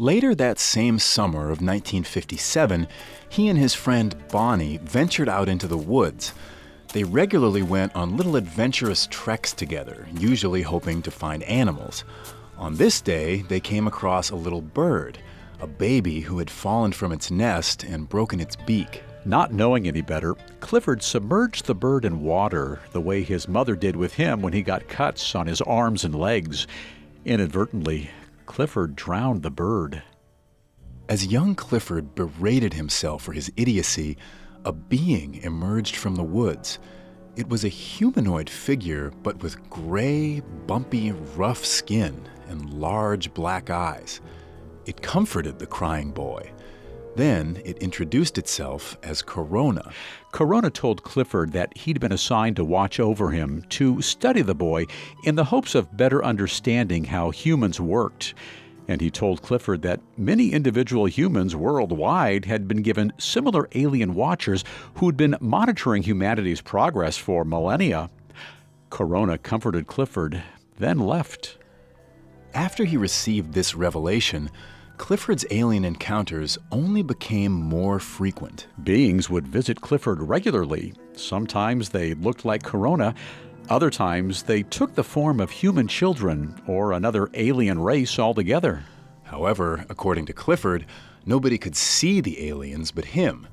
Later 0.00 0.32
that 0.36 0.60
same 0.60 1.00
summer 1.00 1.46
of 1.46 1.60
1957, 1.60 2.86
he 3.28 3.48
and 3.48 3.58
his 3.58 3.74
friend 3.74 4.14
Bonnie 4.28 4.76
ventured 4.76 5.28
out 5.28 5.48
into 5.48 5.66
the 5.66 5.76
woods. 5.76 6.32
They 6.92 7.02
regularly 7.02 7.64
went 7.64 7.96
on 7.96 8.16
little 8.16 8.36
adventurous 8.36 9.08
treks 9.10 9.52
together, 9.52 10.06
usually 10.16 10.62
hoping 10.62 11.02
to 11.02 11.10
find 11.10 11.42
animals. 11.42 12.04
On 12.58 12.76
this 12.76 13.00
day, 13.00 13.42
they 13.48 13.58
came 13.58 13.88
across 13.88 14.30
a 14.30 14.36
little 14.36 14.62
bird, 14.62 15.18
a 15.58 15.66
baby 15.66 16.20
who 16.20 16.38
had 16.38 16.48
fallen 16.48 16.92
from 16.92 17.10
its 17.10 17.32
nest 17.32 17.82
and 17.82 18.08
broken 18.08 18.38
its 18.38 18.54
beak. 18.54 19.02
Not 19.24 19.52
knowing 19.52 19.88
any 19.88 20.02
better, 20.02 20.36
Clifford 20.60 21.02
submerged 21.02 21.66
the 21.66 21.74
bird 21.74 22.04
in 22.04 22.20
water 22.20 22.78
the 22.92 23.00
way 23.00 23.24
his 23.24 23.48
mother 23.48 23.74
did 23.74 23.96
with 23.96 24.14
him 24.14 24.42
when 24.42 24.52
he 24.52 24.62
got 24.62 24.86
cuts 24.86 25.34
on 25.34 25.48
his 25.48 25.60
arms 25.60 26.04
and 26.04 26.14
legs. 26.14 26.68
Inadvertently, 27.24 28.10
Clifford 28.48 28.96
drowned 28.96 29.42
the 29.42 29.50
bird. 29.50 30.02
As 31.06 31.26
young 31.26 31.54
Clifford 31.54 32.14
berated 32.14 32.72
himself 32.72 33.22
for 33.22 33.32
his 33.32 33.52
idiocy, 33.58 34.16
a 34.64 34.72
being 34.72 35.34
emerged 35.42 35.94
from 35.94 36.16
the 36.16 36.24
woods. 36.24 36.78
It 37.36 37.48
was 37.48 37.62
a 37.62 37.68
humanoid 37.68 38.48
figure, 38.48 39.12
but 39.22 39.42
with 39.42 39.68
gray, 39.68 40.40
bumpy, 40.66 41.12
rough 41.36 41.62
skin 41.62 42.26
and 42.48 42.72
large 42.72 43.32
black 43.34 43.68
eyes. 43.68 44.22
It 44.86 45.02
comforted 45.02 45.58
the 45.58 45.66
crying 45.66 46.10
boy. 46.10 46.50
Then 47.18 47.60
it 47.64 47.78
introduced 47.78 48.38
itself 48.38 48.96
as 49.02 49.22
Corona. 49.22 49.90
Corona 50.30 50.70
told 50.70 51.02
Clifford 51.02 51.50
that 51.50 51.76
he'd 51.76 51.98
been 51.98 52.12
assigned 52.12 52.54
to 52.54 52.64
watch 52.64 53.00
over 53.00 53.32
him, 53.32 53.64
to 53.70 54.00
study 54.00 54.40
the 54.40 54.54
boy, 54.54 54.86
in 55.24 55.34
the 55.34 55.42
hopes 55.42 55.74
of 55.74 55.96
better 55.96 56.24
understanding 56.24 57.02
how 57.02 57.30
humans 57.30 57.80
worked. 57.80 58.34
And 58.86 59.00
he 59.00 59.10
told 59.10 59.42
Clifford 59.42 59.82
that 59.82 60.00
many 60.16 60.52
individual 60.52 61.06
humans 61.06 61.56
worldwide 61.56 62.44
had 62.44 62.68
been 62.68 62.82
given 62.82 63.12
similar 63.18 63.68
alien 63.74 64.14
watchers 64.14 64.62
who'd 64.94 65.16
been 65.16 65.36
monitoring 65.40 66.04
humanity's 66.04 66.60
progress 66.60 67.16
for 67.16 67.44
millennia. 67.44 68.10
Corona 68.90 69.38
comforted 69.38 69.88
Clifford, 69.88 70.40
then 70.78 71.00
left. 71.00 71.58
After 72.54 72.84
he 72.84 72.96
received 72.96 73.54
this 73.54 73.74
revelation, 73.74 74.50
Clifford's 74.98 75.46
alien 75.52 75.84
encounters 75.84 76.58
only 76.72 77.02
became 77.02 77.52
more 77.52 78.00
frequent. 78.00 78.66
Beings 78.82 79.30
would 79.30 79.46
visit 79.46 79.80
Clifford 79.80 80.20
regularly. 80.20 80.92
Sometimes 81.14 81.88
they 81.88 82.14
looked 82.14 82.44
like 82.44 82.64
Corona, 82.64 83.14
other 83.70 83.90
times 83.90 84.42
they 84.42 84.64
took 84.64 84.94
the 84.94 85.04
form 85.04 85.40
of 85.40 85.50
human 85.50 85.86
children 85.86 86.60
or 86.66 86.92
another 86.92 87.30
alien 87.34 87.78
race 87.78 88.18
altogether. 88.18 88.82
However, 89.22 89.86
according 89.88 90.26
to 90.26 90.32
Clifford, 90.32 90.84
nobody 91.24 91.58
could 91.58 91.76
see 91.76 92.20
the 92.20 92.48
aliens 92.48 92.90
but 92.90 93.04
him. 93.04 93.46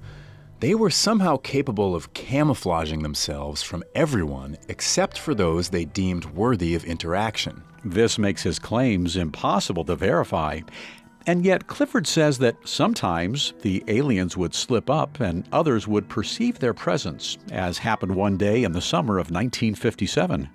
They 0.62 0.74
were 0.74 0.90
somehow 0.90 1.38
capable 1.38 1.96
of 1.96 2.14
camouflaging 2.14 3.04
themselves 3.04 3.62
from 3.62 3.84
everyone 3.94 4.58
except 4.68 5.20
for 5.20 5.36
those 5.36 5.70
they 5.70 5.86
deemed 5.86 6.25
worthy 6.25 6.75
of 6.75 6.86
interaction. 6.86 7.62
This 7.84 8.18
makes 8.18 8.42
his 8.42 8.58
claims 8.58 9.16
impossible 9.16 9.84
to 9.86 9.96
verify, 9.96 10.62
and 11.27 11.44
yet, 11.44 11.65
Clifford 11.67 12.05
says 12.05 12.38
that 12.38 12.55
sometimes 12.67 13.53
the 13.62 13.84
aliens 13.88 14.38
would 14.38 14.53
slip 14.53 14.89
up 14.89 15.20
and 15.20 15.48
others 15.51 15.88
would 15.88 16.08
perceive 16.08 16.60
their 16.60 16.74
presence, 16.74 17.38
as 17.51 17.79
happened 17.79 18.15
one 18.15 18.38
day 18.38 18.63
in 18.63 18.74
the 18.74 18.82
summer 18.82 19.13
of 19.17 19.32
1957. 19.32 20.50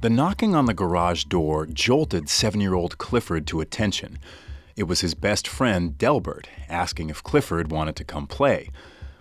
The 0.00 0.10
knocking 0.10 0.54
on 0.54 0.66
the 0.66 0.74
garage 0.74 1.24
door 1.24 1.66
jolted 1.66 2.28
seven 2.28 2.60
year 2.60 2.74
old 2.74 2.98
Clifford 2.98 3.46
to 3.48 3.60
attention. 3.60 4.18
It 4.76 4.84
was 4.84 5.00
his 5.00 5.14
best 5.14 5.48
friend, 5.48 5.98
Delbert, 5.98 6.48
asking 6.68 7.10
if 7.10 7.22
Clifford 7.22 7.70
wanted 7.70 7.96
to 7.96 8.04
come 8.04 8.28
play. 8.28 8.70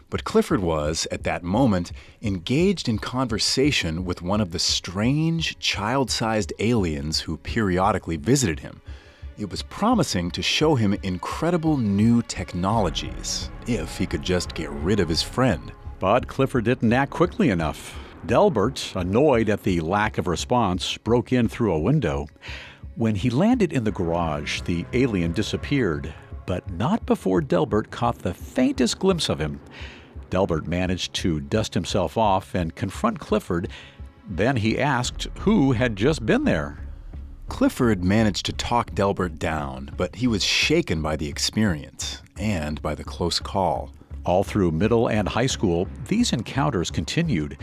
But 0.10 0.24
Clifford 0.24 0.62
was, 0.62 1.06
at 1.12 1.24
that 1.24 1.44
moment, 1.44 1.92
engaged 2.22 2.88
in 2.88 2.98
conversation 2.98 4.06
with 4.06 4.22
one 4.22 4.40
of 4.40 4.52
the 4.52 4.60
strange, 4.60 5.60
child 5.60 6.10
sized 6.10 6.54
aliens 6.60 7.20
who 7.20 7.36
periodically 7.36 8.16
visited 8.16 8.62
him. 8.62 8.82
It 9.38 9.52
was 9.52 9.64
promising 9.64 10.32
to 10.32 10.42
show 10.42 10.76
him 10.76 10.96
incredible 11.04 11.76
new 11.76 12.22
technologies, 12.22 13.52
if 13.68 13.98
he 13.98 14.06
could 14.06 14.24
just 14.24 14.54
get 14.56 14.70
rid 14.70 15.02
of 15.02 15.10
his 15.10 15.22
friend. 15.22 15.74
But 16.00 16.28
Clifford 16.28 16.64
didn't 16.64 16.94
act 16.94 17.12
quickly 17.12 17.50
enough. 17.50 18.00
Delbert, 18.26 18.94
annoyed 18.96 19.50
at 19.50 19.64
the 19.64 19.82
lack 19.82 20.18
of 20.18 20.28
response, 20.28 20.98
broke 20.98 21.34
in 21.34 21.50
through 21.50 21.74
a 21.74 21.80
window. 21.80 22.28
When 22.96 23.16
he 23.16 23.30
landed 23.30 23.74
in 23.74 23.84
the 23.84 23.92
garage, 23.92 24.62
the 24.62 24.86
alien 24.94 25.34
disappeared, 25.34 26.14
but 26.46 26.70
not 26.72 27.06
before 27.06 27.42
Delbert 27.42 27.92
caught 27.92 28.20
the 28.20 28.34
faintest 28.34 29.00
glimpse 29.00 29.30
of 29.30 29.40
him. 29.40 29.60
Delbert 30.30 30.68
managed 30.68 31.14
to 31.16 31.40
dust 31.40 31.74
himself 31.74 32.18
off 32.18 32.54
and 32.56 32.76
confront 32.76 33.20
Clifford. 33.20 33.70
Then 34.30 34.58
he 34.58 34.80
asked 34.80 35.28
who 35.40 35.72
had 35.72 35.96
just 35.96 36.26
been 36.26 36.44
there. 36.44 36.80
Clifford 37.48 38.04
managed 38.04 38.46
to 38.48 38.54
talk 38.54 38.94
Delbert 38.94 39.40
down, 39.40 39.92
but 39.96 40.16
he 40.16 40.28
was 40.28 40.44
shaken 40.44 41.02
by 41.02 41.16
the 41.16 41.30
experience 41.30 42.22
and 42.38 42.82
by 42.82 42.94
the 42.94 43.04
close 43.04 43.40
call. 43.40 43.92
All 44.26 44.44
through 44.44 44.72
middle 44.72 45.08
and 45.08 45.30
high 45.30 45.48
school, 45.48 45.88
these 46.08 46.34
encounters 46.34 46.92
continued. 46.92 47.58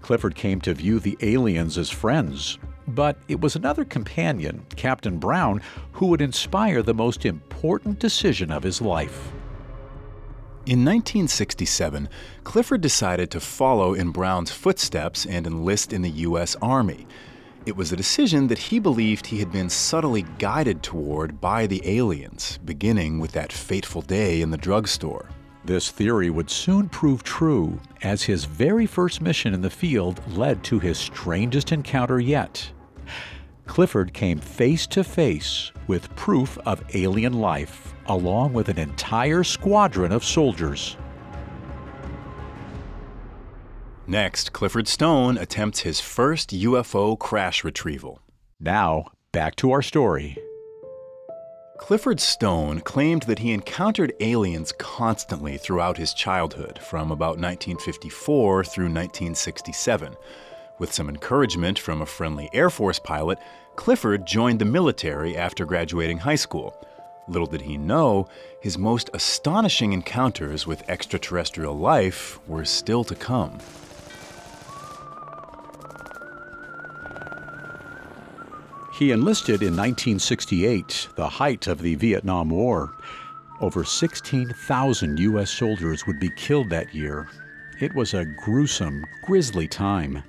Clifford 0.00 0.34
came 0.34 0.60
to 0.62 0.72
view 0.72 0.98
the 0.98 1.18
aliens 1.20 1.76
as 1.76 1.90
friends, 1.90 2.58
but 2.88 3.18
it 3.28 3.40
was 3.40 3.56
another 3.56 3.84
companion, 3.84 4.64
Captain 4.76 5.18
Brown, 5.18 5.60
who 5.92 6.06
would 6.06 6.22
inspire 6.22 6.82
the 6.82 6.94
most 6.94 7.26
important 7.26 7.98
decision 7.98 8.50
of 8.50 8.62
his 8.62 8.80
life. 8.80 9.32
In 10.66 10.80
1967, 10.80 12.08
Clifford 12.42 12.80
decided 12.80 13.30
to 13.30 13.38
follow 13.38 13.94
in 13.94 14.10
Brown's 14.10 14.50
footsteps 14.50 15.24
and 15.24 15.46
enlist 15.46 15.92
in 15.92 16.02
the 16.02 16.10
U.S. 16.10 16.56
Army. 16.60 17.06
It 17.66 17.76
was 17.76 17.92
a 17.92 17.96
decision 17.96 18.48
that 18.48 18.58
he 18.58 18.80
believed 18.80 19.26
he 19.26 19.38
had 19.38 19.52
been 19.52 19.70
subtly 19.70 20.22
guided 20.40 20.82
toward 20.82 21.40
by 21.40 21.68
the 21.68 21.80
aliens, 21.84 22.58
beginning 22.64 23.20
with 23.20 23.30
that 23.30 23.52
fateful 23.52 24.02
day 24.02 24.40
in 24.40 24.50
the 24.50 24.56
drugstore. 24.56 25.28
This 25.64 25.92
theory 25.92 26.30
would 26.30 26.50
soon 26.50 26.88
prove 26.88 27.22
true, 27.22 27.80
as 28.02 28.24
his 28.24 28.44
very 28.44 28.86
first 28.86 29.20
mission 29.20 29.54
in 29.54 29.62
the 29.62 29.70
field 29.70 30.20
led 30.36 30.64
to 30.64 30.80
his 30.80 30.98
strangest 30.98 31.70
encounter 31.70 32.18
yet. 32.18 32.68
Clifford 33.66 34.12
came 34.12 34.40
face 34.40 34.88
to 34.88 35.04
face 35.04 35.70
with 35.86 36.14
proof 36.16 36.58
of 36.66 36.82
alien 36.92 37.34
life, 37.34 37.94
along 38.08 38.52
with 38.52 38.68
an 38.68 38.78
entire 38.78 39.44
squadron 39.44 40.12
of 40.12 40.24
soldiers. 40.24 40.96
Next, 44.06 44.52
Clifford 44.52 44.86
Stone 44.86 45.36
attempts 45.36 45.80
his 45.80 46.00
first 46.00 46.50
UFO 46.50 47.18
crash 47.18 47.64
retrieval. 47.64 48.20
Now, 48.60 49.06
back 49.32 49.56
to 49.56 49.72
our 49.72 49.82
story. 49.82 50.38
Clifford 51.78 52.20
Stone 52.20 52.80
claimed 52.80 53.24
that 53.24 53.40
he 53.40 53.52
encountered 53.52 54.14
aliens 54.20 54.72
constantly 54.78 55.58
throughout 55.58 55.98
his 55.98 56.14
childhood, 56.14 56.78
from 56.78 57.10
about 57.10 57.38
1954 57.38 58.64
through 58.64 58.84
1967. 58.84 60.14
With 60.78 60.92
some 60.92 61.08
encouragement 61.08 61.78
from 61.78 62.00
a 62.00 62.06
friendly 62.06 62.48
Air 62.52 62.70
Force 62.70 62.98
pilot, 62.98 63.38
Clifford 63.76 64.26
joined 64.26 64.58
the 64.58 64.64
military 64.64 65.36
after 65.36 65.66
graduating 65.66 66.18
high 66.18 66.36
school. 66.36 66.74
Little 67.28 67.46
did 67.46 67.62
he 67.62 67.76
know, 67.76 68.28
his 68.60 68.78
most 68.78 69.10
astonishing 69.12 69.92
encounters 69.92 70.66
with 70.66 70.88
extraterrestrial 70.88 71.76
life 71.76 72.38
were 72.46 72.64
still 72.64 73.02
to 73.04 73.14
come. 73.14 73.58
He 78.98 79.10
enlisted 79.10 79.60
in 79.60 79.76
1968, 79.76 81.08
the 81.16 81.28
height 81.28 81.66
of 81.66 81.82
the 81.82 81.96
Vietnam 81.96 82.48
War. 82.48 82.94
Over 83.60 83.84
16,000 83.84 85.18
U.S. 85.18 85.50
soldiers 85.50 86.06
would 86.06 86.18
be 86.18 86.30
killed 86.30 86.70
that 86.70 86.94
year. 86.94 87.28
It 87.78 87.94
was 87.94 88.14
a 88.14 88.24
gruesome, 88.24 89.04
grisly 89.24 89.68
time. 89.68 90.22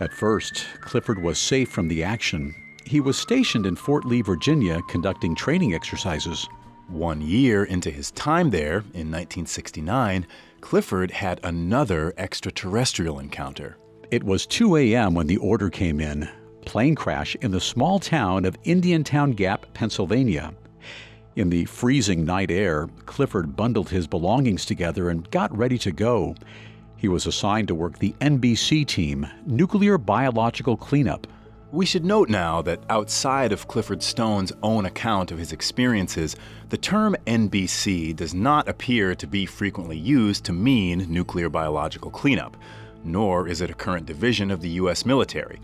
At 0.00 0.12
first, 0.12 0.66
Clifford 0.80 1.22
was 1.22 1.38
safe 1.38 1.68
from 1.70 1.86
the 1.86 2.02
action. 2.02 2.54
He 2.84 3.00
was 3.00 3.16
stationed 3.16 3.66
in 3.66 3.76
Fort 3.76 4.04
Lee, 4.04 4.22
Virginia, 4.22 4.80
conducting 4.88 5.34
training 5.34 5.74
exercises. 5.74 6.48
One 6.88 7.20
year 7.20 7.64
into 7.64 7.90
his 7.90 8.10
time 8.12 8.50
there, 8.50 8.78
in 8.94 9.10
1969, 9.10 10.26
Clifford 10.60 11.10
had 11.10 11.40
another 11.44 12.12
extraterrestrial 12.16 13.18
encounter. 13.18 13.76
It 14.10 14.24
was 14.24 14.46
2 14.46 14.76
a.m. 14.76 15.14
when 15.14 15.28
the 15.28 15.36
order 15.36 15.70
came 15.70 16.00
in 16.00 16.28
plane 16.64 16.94
crash 16.94 17.36
in 17.40 17.50
the 17.50 17.60
small 17.60 17.98
town 17.98 18.44
of 18.44 18.56
Indiantown 18.64 19.32
Gap, 19.32 19.66
Pennsylvania. 19.74 20.54
In 21.36 21.50
the 21.50 21.64
freezing 21.64 22.24
night 22.24 22.50
air, 22.50 22.88
Clifford 23.06 23.56
bundled 23.56 23.88
his 23.88 24.06
belongings 24.06 24.64
together 24.64 25.10
and 25.10 25.30
got 25.30 25.56
ready 25.56 25.78
to 25.78 25.92
go. 25.92 26.34
He 26.96 27.08
was 27.08 27.26
assigned 27.26 27.68
to 27.68 27.74
work 27.74 27.98
the 27.98 28.14
NBC 28.20 28.86
team, 28.86 29.26
Nuclear 29.46 29.96
Biological 29.96 30.76
Cleanup. 30.76 31.26
We 31.72 31.86
should 31.86 32.04
note 32.04 32.28
now 32.28 32.62
that 32.62 32.80
outside 32.90 33.52
of 33.52 33.68
Clifford 33.68 34.02
Stone's 34.02 34.52
own 34.60 34.86
account 34.86 35.30
of 35.30 35.38
his 35.38 35.52
experiences, 35.52 36.34
the 36.68 36.76
term 36.76 37.14
NBC 37.28 38.16
does 38.16 38.34
not 38.34 38.68
appear 38.68 39.14
to 39.14 39.26
be 39.28 39.46
frequently 39.46 39.96
used 39.96 40.44
to 40.46 40.52
mean 40.52 41.06
nuclear 41.08 41.48
biological 41.48 42.10
cleanup, 42.10 42.56
nor 43.04 43.46
is 43.46 43.60
it 43.60 43.70
a 43.70 43.74
current 43.74 44.04
division 44.04 44.50
of 44.50 44.60
the 44.60 44.70
U.S. 44.80 45.06
military. 45.06 45.60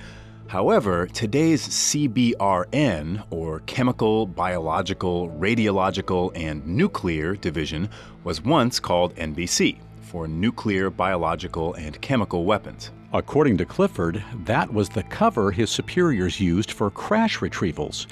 However, 0.47 1.09
today's 1.09 1.67
CBRN, 1.67 3.27
or 3.31 3.59
Chemical, 3.67 4.27
Biological, 4.27 5.29
Radiological, 5.31 6.31
and 6.37 6.65
Nuclear 6.65 7.35
Division, 7.35 7.89
was 8.23 8.41
once 8.41 8.79
called 8.79 9.17
NBC 9.17 9.81
for 10.17 10.27
Nuclear, 10.27 10.89
Biological, 10.89 11.75
and 11.75 12.01
Chemical 12.01 12.47
Weapons. 12.47 12.91
According 13.13 13.59
to 13.59 13.67
Clifford, 13.67 14.25
that 14.47 14.73
was 14.73 14.89
the 14.89 15.03
cover 15.03 15.51
his 15.51 15.69
superiors 15.69 16.41
used 16.41 16.73
for 16.73 16.91
crash 16.91 17.41
retrievals. 17.41 18.07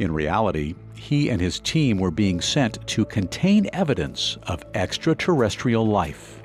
In 0.00 0.10
reality, 0.10 0.74
he 0.96 1.30
and 1.30 1.40
his 1.40 1.60
team 1.60 2.00
were 2.00 2.10
being 2.10 2.40
sent 2.40 2.84
to 2.88 3.04
contain 3.04 3.70
evidence 3.72 4.36
of 4.48 4.64
extraterrestrial 4.74 5.86
life. 5.86 6.42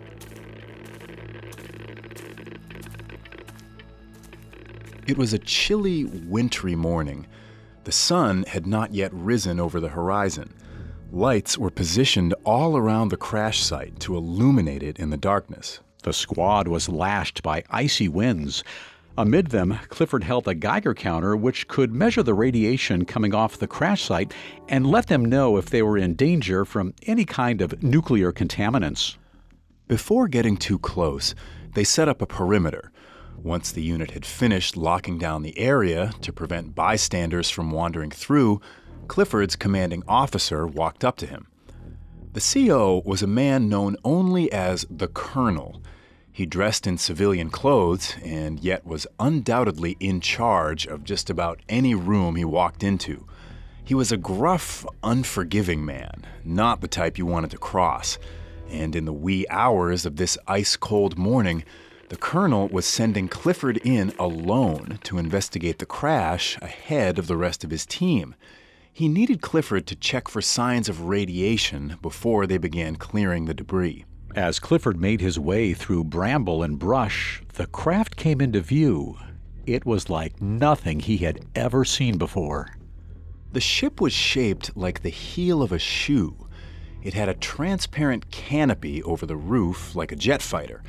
It 5.08 5.18
was 5.18 5.34
a 5.34 5.40
chilly, 5.40 6.06
wintry 6.06 6.76
morning. 6.76 7.26
The 7.86 7.92
sun 7.92 8.44
had 8.44 8.68
not 8.68 8.94
yet 8.94 9.12
risen 9.12 9.60
over 9.60 9.80
the 9.80 9.90
horizon. 9.90 10.54
Lights 11.14 11.60
were 11.60 11.70
positioned 11.70 12.34
all 12.44 12.76
around 12.76 13.10
the 13.10 13.18
crash 13.18 13.62
site 13.62 14.00
to 14.00 14.18
illuminate 14.18 14.82
it 14.82 14.98
in 14.98 15.12
the 15.12 15.16
darkness. 15.16 15.80
The 16.02 16.12
squad 16.12 16.68
was 16.68 16.90
lashed 16.90 17.44
by 17.44 17.64
icy 17.70 18.08
winds. 18.08 18.64
Amid 19.16 19.52
them, 19.52 19.78
Clifford 19.90 20.24
held 20.24 20.48
a 20.48 20.56
Geiger 20.56 20.96
counter 20.96 21.36
which 21.38 21.68
could 21.68 21.94
measure 21.94 22.24
the 22.24 22.34
radiation 22.34 23.06
coming 23.06 23.36
off 23.36 23.60
the 23.60 23.68
crash 23.68 24.02
site 24.02 24.34
and 24.68 24.88
let 24.88 25.06
them 25.06 25.24
know 25.24 25.58
if 25.58 25.70
they 25.70 25.84
were 25.84 26.00
in 26.00 26.16
danger 26.16 26.66
from 26.66 26.96
any 27.04 27.26
kind 27.26 27.62
of 27.62 27.84
nuclear 27.84 28.32
contaminants. 28.32 29.16
Before 29.88 30.28
getting 30.28 30.58
too 30.58 30.80
close, 30.80 31.36
they 31.76 31.84
set 31.84 32.10
up 32.10 32.24
a 32.24 32.26
perimeter 32.26 32.92
once 33.38 33.72
the 33.72 33.84
unit 33.84 34.12
had 34.12 34.26
finished 34.26 34.78
locking 34.78 35.18
down 35.18 35.44
the 35.44 35.60
area 35.60 36.12
to 36.22 36.32
prevent 36.34 36.74
bystanders 36.74 37.50
from 37.50 37.72
wandering 37.72 38.10
through, 38.10 38.62
Clifford's 39.08 39.56
commanding 39.56 40.04
officer 40.08 40.66
walked 40.66 41.04
up 41.04 41.18
to 41.18 41.26
him. 41.26 41.48
The 42.34 42.42
CO 42.42 43.04
was 43.06 43.22
a 43.22 43.28
man 43.28 43.70
known 43.70 43.96
only 44.04 44.52
as 44.52 44.86
the 44.90 45.08
Colonel. 45.08 45.82
He 46.32 46.48
dressed 46.48 46.88
in 46.88 46.98
civilian 46.98 47.52
clothes 47.52 48.16
and 48.24 48.60
yet 48.60 48.88
was 48.88 49.06
undoubtedly 49.20 49.98
in 50.00 50.20
charge 50.20 50.88
of 50.88 51.04
just 51.04 51.30
about 51.30 51.62
any 51.70 51.94
room 51.94 52.36
he 52.36 52.46
walked 52.46 52.82
into. 52.82 53.28
He 53.84 53.94
was 53.94 54.12
a 54.12 54.18
gruff, 54.18 54.86
unforgiving 55.04 55.86
man, 55.86 56.26
not 56.44 56.82
the 56.82 56.88
type 56.88 57.18
you 57.18 57.26
wanted 57.26 57.52
to 57.52 57.58
cross. 57.58 58.18
And 58.70 58.96
in 58.96 59.06
the 59.06 59.14
wee 59.14 59.46
hours 59.50 60.06
of 60.06 60.16
this 60.16 60.38
ice 60.48 60.76
cold 60.76 61.18
morning, 61.18 61.64
the 62.10 62.16
colonel 62.16 62.68
was 62.70 62.86
sending 62.86 63.28
Clifford 63.28 63.78
in 63.78 64.14
alone 64.18 65.00
to 65.04 65.18
investigate 65.18 65.80
the 65.80 65.86
crash 65.86 66.58
ahead 66.62 67.20
of 67.20 67.28
the 67.28 67.38
rest 67.38 67.64
of 67.64 67.72
his 67.72 67.86
team. 67.86 68.36
He 68.96 69.08
needed 69.08 69.42
Clifford 69.42 69.88
to 69.88 69.96
check 69.96 70.28
for 70.28 70.40
signs 70.40 70.88
of 70.88 71.06
radiation 71.06 71.98
before 72.04 72.46
they 72.46 72.60
began 72.60 72.96
clearing 72.96 73.46
the 73.46 73.54
debris. 73.56 74.06
As 74.36 74.60
Clifford 74.60 75.02
made 75.02 75.20
his 75.20 75.40
way 75.40 75.74
through 75.74 76.04
bramble 76.04 76.62
and 76.62 76.78
brush, 76.78 77.42
the 77.54 77.66
craft 77.66 78.16
came 78.16 78.40
into 78.40 78.62
view. 78.62 79.18
It 79.66 79.84
was 79.84 80.12
like 80.12 80.40
nothing 80.40 81.00
he 81.00 81.18
had 81.18 81.44
ever 81.56 81.84
seen 81.84 82.20
before. 82.20 82.68
The 83.52 83.60
ship 83.60 84.00
was 84.00 84.14
shaped 84.14 84.78
like 84.78 85.02
the 85.02 85.10
heel 85.10 85.64
of 85.64 85.72
a 85.72 85.80
shoe. 85.80 86.48
It 87.02 87.16
had 87.16 87.30
a 87.30 87.34
transparent 87.34 88.30
canopy 88.30 89.02
over 89.02 89.26
the 89.26 89.36
roof 89.36 89.96
like 89.96 90.12
a 90.12 90.16
jet 90.16 90.44
fighter, 90.44 90.84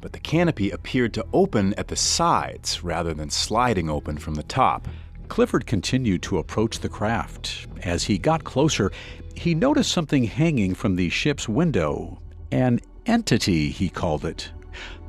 but 0.00 0.12
the 0.12 0.18
canopy 0.18 0.70
appeared 0.70 1.12
to 1.12 1.26
open 1.34 1.74
at 1.74 1.88
the 1.88 1.96
sides 1.96 2.82
rather 2.82 3.12
than 3.12 3.28
sliding 3.28 3.90
open 3.90 4.16
from 4.16 4.36
the 4.36 4.42
top. 4.44 4.88
Clifford 5.30 5.64
continued 5.64 6.22
to 6.22 6.38
approach 6.38 6.80
the 6.80 6.88
craft. 6.88 7.68
As 7.84 8.02
he 8.02 8.18
got 8.18 8.42
closer, 8.42 8.90
he 9.36 9.54
noticed 9.54 9.92
something 9.92 10.24
hanging 10.24 10.74
from 10.74 10.96
the 10.96 11.08
ship's 11.08 11.48
window. 11.48 12.20
An 12.50 12.80
entity, 13.06 13.70
he 13.70 13.88
called 13.88 14.24
it. 14.24 14.50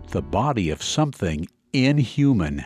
The 0.10 0.22
body 0.22 0.70
of 0.70 0.84
something 0.84 1.48
inhuman. 1.74 2.64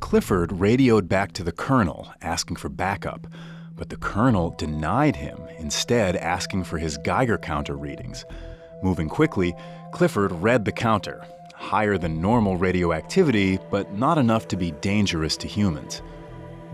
Clifford 0.00 0.52
radioed 0.52 1.06
back 1.06 1.32
to 1.32 1.44
the 1.44 1.52
colonel, 1.52 2.14
asking 2.22 2.56
for 2.56 2.70
backup, 2.70 3.26
but 3.76 3.90
the 3.90 3.96
colonel 3.96 4.54
denied 4.56 5.16
him, 5.16 5.38
instead, 5.58 6.16
asking 6.16 6.64
for 6.64 6.78
his 6.78 6.96
Geiger 6.96 7.36
counter 7.36 7.76
readings. 7.76 8.24
Moving 8.82 9.10
quickly, 9.10 9.54
Clifford 9.92 10.32
read 10.32 10.64
the 10.64 10.72
counter 10.72 11.26
higher 11.58 11.98
than 11.98 12.20
normal 12.20 12.56
radioactivity, 12.56 13.58
but 13.70 13.92
not 13.94 14.16
enough 14.16 14.48
to 14.48 14.56
be 14.56 14.70
dangerous 14.70 15.36
to 15.38 15.48
humans. 15.48 16.02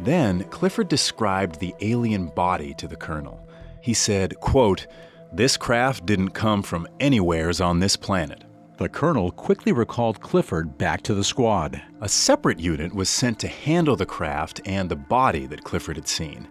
Then 0.00 0.44
Clifford 0.44 0.88
described 0.88 1.58
the 1.58 1.74
alien 1.80 2.26
body 2.26 2.74
to 2.74 2.86
the 2.86 2.96
colonel. 2.96 3.40
He 3.80 3.94
said, 3.94 4.38
quote, 4.40 4.86
This 5.32 5.56
craft 5.56 6.06
didn't 6.06 6.30
come 6.30 6.62
from 6.62 6.86
anywheres 7.00 7.60
on 7.60 7.80
this 7.80 7.96
planet. 7.96 8.44
The 8.76 8.88
colonel 8.88 9.30
quickly 9.30 9.72
recalled 9.72 10.20
Clifford 10.20 10.76
back 10.76 11.02
to 11.02 11.14
the 11.14 11.22
squad. 11.22 11.80
A 12.00 12.08
separate 12.08 12.58
unit 12.58 12.92
was 12.94 13.08
sent 13.08 13.38
to 13.40 13.48
handle 13.48 13.94
the 13.94 14.04
craft 14.04 14.60
and 14.66 14.88
the 14.88 14.96
body 14.96 15.46
that 15.46 15.64
Clifford 15.64 15.96
had 15.96 16.08
seen. 16.08 16.48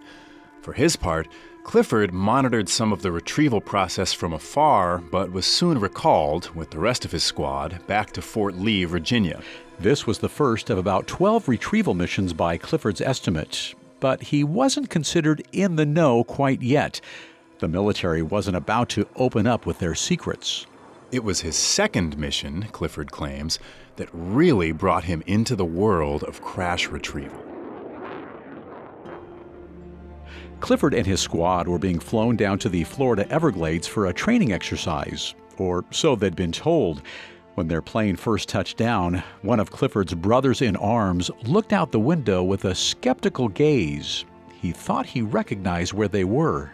For 0.62 0.72
his 0.72 0.96
part, 0.96 1.28
Clifford 1.63 2.13
monitored 2.13 2.67
some 2.67 2.91
of 2.91 3.02
the 3.02 3.12
retrieval 3.12 3.62
process 3.62 4.12
from 4.12 4.34
afar, 4.34 4.97
but 4.97 5.32
was 5.32 5.45
soon 5.45 5.80
recalled, 5.80 6.54
with 6.54 6.69
the 6.69 6.78
rest 6.78 7.06
of 7.06 7.12
his 7.12 7.23
squad, 7.23 7.80
back 7.88 8.12
to 8.12 8.21
Fort 8.21 8.56
Lee, 8.56 8.84
Virginia. 8.84 9.41
This 9.80 10.06
was 10.06 10.19
the 10.19 10.30
first 10.30 10.69
of 10.69 10.78
about 10.78 11.08
12 11.08 11.47
retrieval 11.47 11.93
missions 11.93 12.34
by 12.34 12.58
Clifford's 12.58 13.02
estimate, 13.02 13.73
but 14.02 14.21
he 14.21 14.43
wasn't 14.43 14.89
considered 14.89 15.41
in 15.54 15.78
the 15.78 15.86
know 15.86 16.26
quite 16.26 16.62
yet. 16.62 16.99
The 17.60 17.69
military 17.69 18.21
wasn't 18.21 18.58
about 18.58 18.89
to 18.89 19.08
open 19.15 19.47
up 19.47 19.65
with 19.65 19.80
their 19.80 19.95
secrets. 19.95 20.67
It 21.12 21.23
was 21.23 21.41
his 21.41 21.56
second 21.56 22.17
mission, 22.17 22.67
Clifford 22.71 23.12
claims, 23.12 23.58
that 23.95 24.10
really 24.12 24.73
brought 24.73 25.06
him 25.06 25.23
into 25.26 25.56
the 25.56 25.65
world 25.65 26.23
of 26.23 26.41
crash 26.41 26.89
retrieval. 26.89 27.52
Clifford 30.63 30.93
and 30.93 31.06
his 31.06 31.19
squad 31.19 31.67
were 31.67 31.78
being 31.78 31.99
flown 31.99 32.38
down 32.38 32.58
to 32.58 32.69
the 32.69 32.86
Florida 32.86 33.30
Everglades 33.30 33.86
for 33.86 34.08
a 34.08 34.13
training 34.13 34.54
exercise, 34.54 35.36
or 35.58 35.84
so 35.91 36.15
they'd 36.15 36.38
been 36.38 36.54
told. 36.54 37.02
When 37.56 37.67
their 37.67 37.82
plane 37.82 38.15
first 38.15 38.47
touched 38.47 38.78
down, 38.78 39.21
one 39.41 39.60
of 39.60 39.71
Clifford's 39.71 40.13
brothers 40.13 40.62
in 40.62 40.78
arms 40.78 41.30
looked 41.43 41.73
out 41.73 41.91
the 41.91 41.99
window 41.99 42.41
with 42.43 42.63
a 42.63 42.73
skeptical 42.73 43.49
gaze. 43.49 44.23
He 44.54 44.71
thought 44.71 45.06
he 45.06 45.21
recognized 45.21 45.91
where 45.91 46.08
they 46.08 46.23
were. 46.23 46.71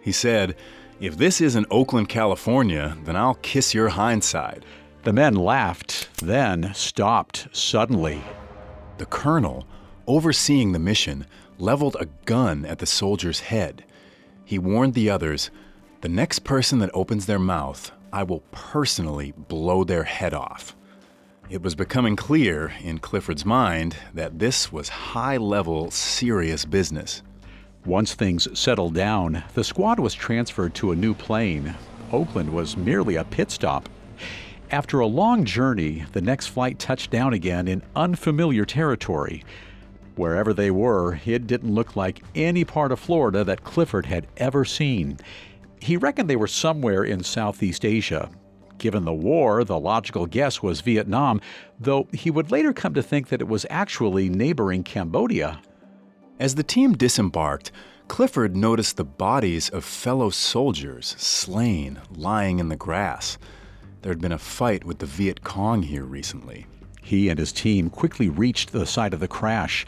He 0.00 0.10
said, 0.10 0.56
If 0.98 1.16
this 1.16 1.40
isn't 1.40 1.68
Oakland, 1.70 2.08
California, 2.08 2.96
then 3.04 3.14
I'll 3.14 3.36
kiss 3.36 3.72
your 3.72 3.90
hindside. 3.90 4.64
The 5.04 5.12
men 5.12 5.36
laughed, 5.36 6.08
then 6.18 6.74
stopped 6.74 7.46
suddenly. 7.52 8.20
The 8.96 9.06
colonel, 9.06 9.64
overseeing 10.08 10.72
the 10.72 10.80
mission, 10.80 11.24
leveled 11.58 11.96
a 12.00 12.06
gun 12.24 12.64
at 12.64 12.78
the 12.78 12.86
soldier's 12.86 13.40
head. 13.40 13.84
He 14.44 14.58
warned 14.58 14.94
the 14.94 15.10
others 15.10 15.50
the 16.00 16.08
next 16.08 16.40
person 16.44 16.78
that 16.78 16.90
opens 16.94 17.26
their 17.26 17.40
mouth, 17.40 17.90
I 18.12 18.22
will 18.22 18.44
personally 18.52 19.32
blow 19.36 19.82
their 19.82 20.04
head 20.04 20.32
off. 20.32 20.76
It 21.50 21.62
was 21.62 21.74
becoming 21.74 22.14
clear 22.14 22.72
in 22.82 22.98
Clifford's 22.98 23.44
mind 23.44 23.96
that 24.14 24.38
this 24.38 24.70
was 24.70 24.88
high 24.88 25.38
level, 25.38 25.90
serious 25.90 26.64
business. 26.64 27.22
Once 27.84 28.14
things 28.14 28.46
settled 28.58 28.94
down, 28.94 29.42
the 29.54 29.64
squad 29.64 29.98
was 29.98 30.14
transferred 30.14 30.74
to 30.74 30.92
a 30.92 30.96
new 30.96 31.14
plane. 31.14 31.74
Oakland 32.12 32.52
was 32.52 32.76
merely 32.76 33.16
a 33.16 33.24
pit 33.24 33.50
stop. 33.50 33.88
After 34.70 35.00
a 35.00 35.06
long 35.06 35.44
journey, 35.44 36.04
the 36.12 36.20
next 36.20 36.48
flight 36.48 36.78
touched 36.78 37.10
down 37.10 37.32
again 37.32 37.66
in 37.66 37.82
unfamiliar 37.96 38.64
territory. 38.64 39.42
Wherever 40.18 40.52
they 40.52 40.72
were, 40.72 41.20
it 41.24 41.46
didn't 41.46 41.72
look 41.72 41.94
like 41.94 42.24
any 42.34 42.64
part 42.64 42.90
of 42.90 42.98
Florida 42.98 43.44
that 43.44 43.62
Clifford 43.62 44.06
had 44.06 44.26
ever 44.36 44.64
seen. 44.64 45.16
He 45.80 45.96
reckoned 45.96 46.28
they 46.28 46.34
were 46.34 46.48
somewhere 46.48 47.04
in 47.04 47.22
Southeast 47.22 47.84
Asia. 47.84 48.28
Given 48.78 49.04
the 49.04 49.12
war, 49.12 49.62
the 49.62 49.78
logical 49.78 50.26
guess 50.26 50.60
was 50.60 50.80
Vietnam, 50.80 51.40
though 51.78 52.08
he 52.12 52.32
would 52.32 52.50
later 52.50 52.72
come 52.72 52.94
to 52.94 53.02
think 53.02 53.28
that 53.28 53.40
it 53.40 53.46
was 53.46 53.64
actually 53.70 54.28
neighboring 54.28 54.82
Cambodia. 54.82 55.60
As 56.40 56.56
the 56.56 56.64
team 56.64 56.94
disembarked, 56.94 57.70
Clifford 58.08 58.56
noticed 58.56 58.96
the 58.96 59.04
bodies 59.04 59.68
of 59.68 59.84
fellow 59.84 60.30
soldiers 60.30 61.14
slain, 61.16 62.00
lying 62.10 62.58
in 62.58 62.70
the 62.70 62.76
grass. 62.76 63.38
There 64.02 64.10
had 64.10 64.20
been 64.20 64.32
a 64.32 64.38
fight 64.38 64.82
with 64.82 64.98
the 64.98 65.06
Viet 65.06 65.44
Cong 65.44 65.82
here 65.82 66.04
recently. 66.04 66.66
He 67.08 67.30
and 67.30 67.38
his 67.38 67.52
team 67.52 67.88
quickly 67.88 68.28
reached 68.28 68.70
the 68.70 68.84
site 68.84 69.14
of 69.14 69.20
the 69.20 69.28
crash. 69.28 69.86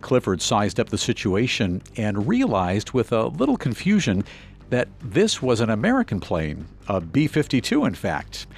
Clifford 0.00 0.42
sized 0.42 0.80
up 0.80 0.88
the 0.88 0.98
situation 0.98 1.80
and 1.96 2.26
realized 2.26 2.90
with 2.90 3.12
a 3.12 3.28
little 3.28 3.56
confusion 3.56 4.24
that 4.70 4.88
this 5.00 5.40
was 5.40 5.60
an 5.60 5.70
American 5.70 6.18
plane, 6.18 6.66
a 6.88 7.00
B 7.00 7.28
52, 7.28 7.84
in 7.84 7.94
fact. 7.94 8.48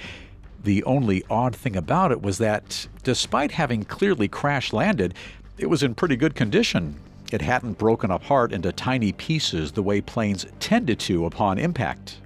The 0.63 0.83
only 0.85 1.23
odd 1.29 1.55
thing 1.55 1.75
about 1.75 2.11
it 2.11 2.23
was 2.23 2.39
that, 2.39 2.87
despite 3.03 3.51
having 3.51 3.85
clearly 3.85 4.27
crash 4.27 4.73
landed, 4.73 5.13
it 5.59 5.67
was 5.67 5.83
in 5.83 5.93
pretty 5.93 6.15
good 6.15 6.33
condition. 6.33 6.95
It 7.31 7.43
hadn't 7.43 7.77
broken 7.77 8.09
apart 8.09 8.51
into 8.51 8.71
tiny 8.71 9.11
pieces 9.11 9.71
the 9.71 9.83
way 9.83 10.01
planes 10.01 10.47
tended 10.59 10.99
to 11.01 11.27
upon 11.27 11.59
impact. 11.59 12.17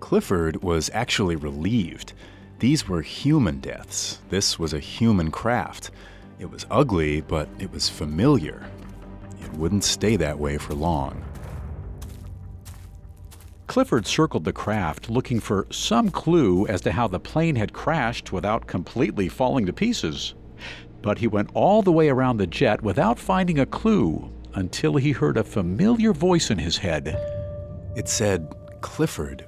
Clifford 0.00 0.64
was 0.64 0.90
actually 0.92 1.36
relieved. 1.36 2.12
These 2.58 2.88
were 2.88 3.02
human 3.02 3.60
deaths. 3.60 4.18
This 4.30 4.58
was 4.58 4.72
a 4.72 4.80
human 4.80 5.30
craft. 5.30 5.92
It 6.40 6.50
was 6.50 6.66
ugly, 6.70 7.20
but 7.20 7.48
it 7.60 7.70
was 7.70 7.88
familiar. 7.88 8.66
It 9.40 9.52
wouldn't 9.52 9.84
stay 9.84 10.16
that 10.16 10.40
way 10.40 10.58
for 10.58 10.74
long. 10.74 11.24
Clifford 13.68 14.06
circled 14.06 14.44
the 14.44 14.52
craft 14.52 15.08
looking 15.08 15.38
for 15.38 15.68
some 15.70 16.10
clue 16.10 16.66
as 16.66 16.80
to 16.80 16.90
how 16.90 17.06
the 17.06 17.20
plane 17.20 17.54
had 17.54 17.72
crashed 17.72 18.32
without 18.32 18.66
completely 18.66 19.28
falling 19.28 19.66
to 19.66 19.72
pieces. 19.72 20.34
But 21.00 21.18
he 21.18 21.28
went 21.28 21.50
all 21.54 21.82
the 21.82 21.92
way 21.92 22.08
around 22.08 22.38
the 22.38 22.46
jet 22.46 22.82
without 22.82 23.20
finding 23.20 23.60
a 23.60 23.66
clue 23.66 24.32
until 24.54 24.96
he 24.96 25.12
heard 25.12 25.36
a 25.36 25.44
familiar 25.44 26.12
voice 26.12 26.50
in 26.50 26.58
his 26.58 26.78
head. 26.78 27.16
It 27.94 28.08
said, 28.08 28.52
Clifford, 28.80 29.46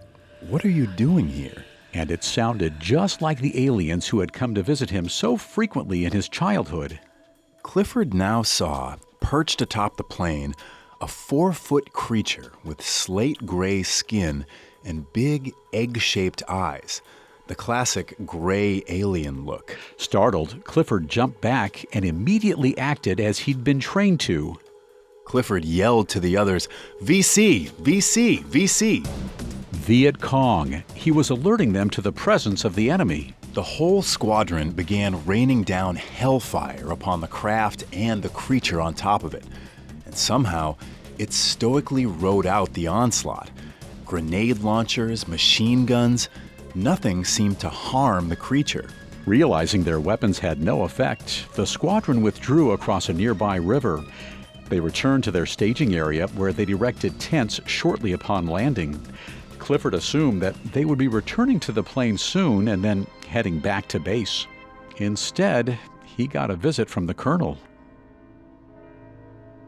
what 0.49 0.65
are 0.65 0.71
you 0.71 0.87
doing 0.87 1.27
here? 1.27 1.65
And 1.93 2.11
it 2.11 2.23
sounded 2.23 2.79
just 2.79 3.21
like 3.21 3.41
the 3.41 3.65
aliens 3.65 4.09
who 4.09 4.21
had 4.21 4.33
come 4.33 4.55
to 4.55 4.63
visit 4.63 4.91
him 4.91 5.09
so 5.09 5.37
frequently 5.37 6.05
in 6.05 6.13
his 6.13 6.29
childhood. 6.29 7.01
Clifford 7.63 8.15
now 8.15 8.43
saw, 8.43 8.97
perched 9.21 9.61
atop 9.61 9.97
the 9.97 10.05
plane, 10.05 10.55
a 11.01 11.09
four 11.09 11.53
foot 11.53 11.93
creature 11.93 12.53
with 12.65 12.83
slate 12.83 13.45
gray 13.47 13.83
skin 13.83 14.47
and 14.85 15.13
big 15.13 15.53
egg 15.73 15.99
shaped 16.01 16.43
eyes. 16.49 17.03
The 17.49 17.55
classic 17.55 18.15
gray 18.25 18.85
alien 18.89 19.45
look. 19.45 19.77
Startled, 19.97 20.63
Clifford 20.65 21.09
jumped 21.09 21.41
back 21.41 21.85
and 21.93 22.05
immediately 22.05 22.79
acted 22.79 23.19
as 23.19 23.41
he'd 23.41 23.65
been 23.65 23.81
trained 23.81 24.21
to. 24.21 24.57
Clifford 25.25 25.65
yelled 25.65 26.09
to 26.11 26.21
the 26.21 26.37
others, 26.37 26.69
VC, 27.03 27.71
VC, 27.71 28.45
VC. 28.45 29.60
Viet 29.73 30.21
Cong. 30.21 30.83
He 30.95 31.11
was 31.11 31.31
alerting 31.31 31.73
them 31.73 31.91
to 31.91 32.01
the 32.01 32.13
presence 32.13 32.65
of 32.65 32.75
the 32.75 32.91
enemy. 32.91 33.35
The 33.55 33.63
whole 33.63 34.03
squadron 34.03 34.71
began 34.73 35.25
raining 35.25 35.65
down 35.65 35.97
hellfire 35.97 36.91
upon 36.91 37.21
the 37.21 37.27
craft 37.27 37.85
and 37.93 38.23
the 38.23 38.29
creature 38.29 38.81
on 38.81 38.95
top 38.95 39.25
of 39.25 39.35
it. 39.35 39.45
And 40.07 40.17
somehow, 40.17 40.77
it 41.19 41.33
stoically 41.33 42.07
rode 42.07 42.47
out 42.47 42.73
the 42.75 42.87
onslaught. 42.87 43.51
Grenade 44.05 44.59
launchers, 44.61 45.29
machine 45.29 45.87
guns, 45.87 46.29
nothing 46.75 47.25
seemed 47.25 47.61
to 47.61 47.69
harm 47.69 48.29
the 48.29 48.37
creature. 48.37 48.89
Realizing 49.27 49.85
their 49.85 50.01
weapons 50.01 50.39
had 50.39 50.63
no 50.63 50.83
effect, 50.83 51.47
the 51.55 51.67
squadron 51.67 52.23
withdrew 52.23 52.73
across 52.73 53.09
a 53.09 53.13
nearby 53.13 53.57
river. 53.57 54.03
They 54.69 54.81
returned 54.81 55.25
to 55.25 55.31
their 55.31 55.47
staging 55.47 55.95
area 55.95 56.27
where 56.29 56.53
they'd 56.53 56.71
erected 56.71 57.21
tents 57.21 57.61
shortly 57.67 58.13
upon 58.13 58.47
landing. 58.47 59.01
Clifford 59.61 59.95
assumed 59.95 60.43
that 60.43 60.57
they 60.73 60.85
would 60.85 60.99
be 60.99 61.07
returning 61.07 61.61
to 61.61 61.73
the 61.73 61.83
plane 61.83 62.19
soon 62.19 62.69
and 62.69 62.83
then 62.83 63.07
heading 63.29 63.61
back 63.61 63.87
to 63.89 64.01
base. 64.01 64.47
Instead, 64.97 65.79
he 66.05 66.27
got 66.27 66.51
a 66.51 66.57
visit 66.57 66.89
from 66.89 67.07
the 67.07 67.15
colonel. 67.15 67.57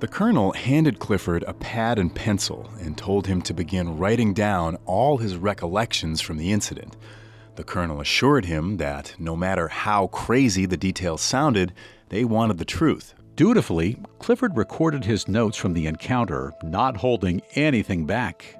The 0.00 0.08
colonel 0.08 0.52
handed 0.52 0.98
Clifford 0.98 1.44
a 1.46 1.54
pad 1.54 2.00
and 2.00 2.12
pencil 2.12 2.68
and 2.80 2.98
told 2.98 3.28
him 3.28 3.40
to 3.42 3.54
begin 3.54 3.98
writing 3.98 4.34
down 4.34 4.76
all 4.84 5.18
his 5.18 5.36
recollections 5.36 6.20
from 6.20 6.38
the 6.38 6.50
incident. 6.50 6.96
The 7.54 7.62
colonel 7.62 8.00
assured 8.00 8.46
him 8.46 8.78
that 8.78 9.14
no 9.18 9.36
matter 9.36 9.68
how 9.68 10.08
crazy 10.08 10.66
the 10.66 10.76
details 10.76 11.20
sounded, 11.20 11.72
they 12.08 12.24
wanted 12.24 12.58
the 12.58 12.64
truth. 12.64 13.14
Dutifully, 13.36 13.98
Clifford 14.18 14.56
recorded 14.56 15.04
his 15.04 15.28
notes 15.28 15.56
from 15.56 15.72
the 15.72 15.86
encounter, 15.86 16.52
not 16.62 16.96
holding 16.96 17.40
anything 17.54 18.04
back. 18.04 18.56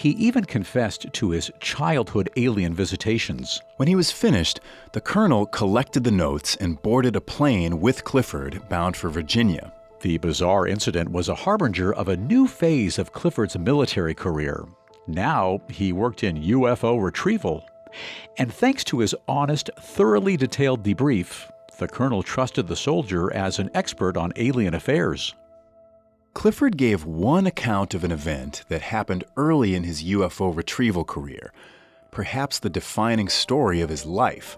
He 0.00 0.12
even 0.12 0.46
confessed 0.46 1.12
to 1.12 1.28
his 1.28 1.50
childhood 1.60 2.30
alien 2.34 2.72
visitations. 2.72 3.60
When 3.76 3.86
he 3.86 3.94
was 3.94 4.10
finished, 4.10 4.58
the 4.92 5.00
colonel 5.02 5.44
collected 5.44 6.04
the 6.04 6.10
notes 6.10 6.56
and 6.56 6.80
boarded 6.80 7.16
a 7.16 7.20
plane 7.20 7.82
with 7.82 8.02
Clifford 8.02 8.66
bound 8.70 8.96
for 8.96 9.10
Virginia. 9.10 9.74
The 10.00 10.16
bizarre 10.16 10.66
incident 10.66 11.10
was 11.10 11.28
a 11.28 11.34
harbinger 11.34 11.92
of 11.92 12.08
a 12.08 12.16
new 12.16 12.48
phase 12.48 12.98
of 12.98 13.12
Clifford's 13.12 13.58
military 13.58 14.14
career. 14.14 14.64
Now 15.06 15.60
he 15.68 15.92
worked 15.92 16.24
in 16.24 16.44
UFO 16.44 16.98
retrieval. 17.04 17.68
And 18.38 18.50
thanks 18.50 18.84
to 18.84 19.00
his 19.00 19.14
honest, 19.28 19.68
thoroughly 19.78 20.38
detailed 20.38 20.82
debrief, 20.82 21.50
the 21.76 21.88
colonel 21.88 22.22
trusted 22.22 22.68
the 22.68 22.74
soldier 22.74 23.30
as 23.34 23.58
an 23.58 23.68
expert 23.74 24.16
on 24.16 24.32
alien 24.36 24.72
affairs. 24.72 25.34
Clifford 26.32 26.76
gave 26.76 27.04
one 27.04 27.46
account 27.46 27.92
of 27.92 28.04
an 28.04 28.12
event 28.12 28.64
that 28.68 28.82
happened 28.82 29.24
early 29.36 29.74
in 29.74 29.82
his 29.82 30.04
UFO 30.04 30.54
retrieval 30.54 31.04
career, 31.04 31.52
perhaps 32.12 32.58
the 32.58 32.70
defining 32.70 33.28
story 33.28 33.80
of 33.80 33.90
his 33.90 34.06
life. 34.06 34.56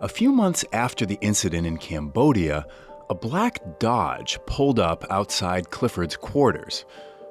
A 0.00 0.08
few 0.08 0.32
months 0.32 0.64
after 0.72 1.04
the 1.04 1.18
incident 1.20 1.66
in 1.66 1.76
Cambodia, 1.76 2.66
a 3.10 3.14
black 3.14 3.60
Dodge 3.78 4.38
pulled 4.46 4.80
up 4.80 5.04
outside 5.10 5.70
Clifford's 5.70 6.16
quarters. 6.16 6.86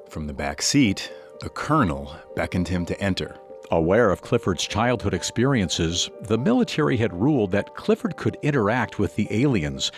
From 0.10 0.28
the 0.28 0.34
back 0.34 0.62
seat, 0.62 1.12
the 1.40 1.50
colonel 1.50 2.16
beckoned 2.36 2.68
him 2.68 2.86
to 2.86 3.02
enter. 3.02 3.36
Aware 3.72 4.12
of 4.12 4.22
Clifford's 4.22 4.68
childhood 4.68 5.14
experiences, 5.14 6.10
the 6.22 6.38
military 6.38 6.98
had 6.98 7.20
ruled 7.20 7.52
that 7.52 7.76
Clifford 7.76 8.16
could 8.16 8.38
interact 8.44 9.00
with 9.00 9.16
the 9.16 9.28
aliens 9.32 9.92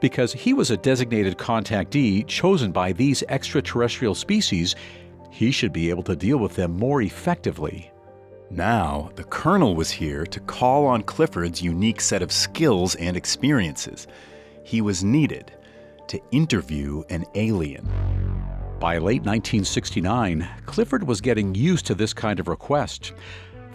because 0.00 0.32
he 0.32 0.54
was 0.54 0.70
a 0.70 0.76
designated 0.76 1.36
contactee 1.38 2.26
chosen 2.26 2.72
by 2.72 2.92
these 2.92 3.22
extraterrestrial 3.28 4.14
species. 4.14 4.74
He 5.30 5.50
should 5.50 5.72
be 5.72 5.90
able 5.90 6.02
to 6.04 6.16
deal 6.16 6.38
with 6.38 6.54
them 6.54 6.76
more 6.76 7.02
effectively. 7.02 7.90
Now, 8.50 9.10
the 9.16 9.24
colonel 9.24 9.76
was 9.76 9.90
here 9.90 10.24
to 10.24 10.40
call 10.40 10.86
on 10.86 11.02
Clifford's 11.02 11.60
unique 11.60 12.00
set 12.00 12.22
of 12.22 12.32
skills 12.32 12.94
and 12.94 13.16
experiences. 13.16 14.06
He 14.64 14.80
was 14.80 15.04
needed 15.04 15.52
to 16.08 16.20
interview 16.30 17.02
an 17.10 17.26
alien. 17.34 17.86
By 18.80 18.94
late 18.98 19.22
1969, 19.22 20.48
Clifford 20.64 21.06
was 21.06 21.20
getting 21.20 21.54
used 21.54 21.84
to 21.86 21.94
this 21.94 22.14
kind 22.14 22.40
of 22.40 22.48
request. 22.48 23.12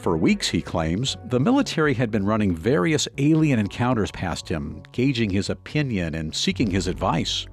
For 0.03 0.17
weeks, 0.17 0.49
he 0.49 0.61
claims, 0.61 1.15
the 1.23 1.39
military 1.39 1.93
had 1.93 2.11
been 2.11 2.25
running 2.25 2.53
various 2.53 3.07
alien 3.17 3.57
encounters 3.57 4.11
past 4.11 4.49
him, 4.49 4.83
gauging 4.91 5.29
his 5.29 5.49
opinion 5.49 6.13
and 6.13 6.35
seeking 6.35 6.69
his 6.69 6.87
advice. 6.87 7.47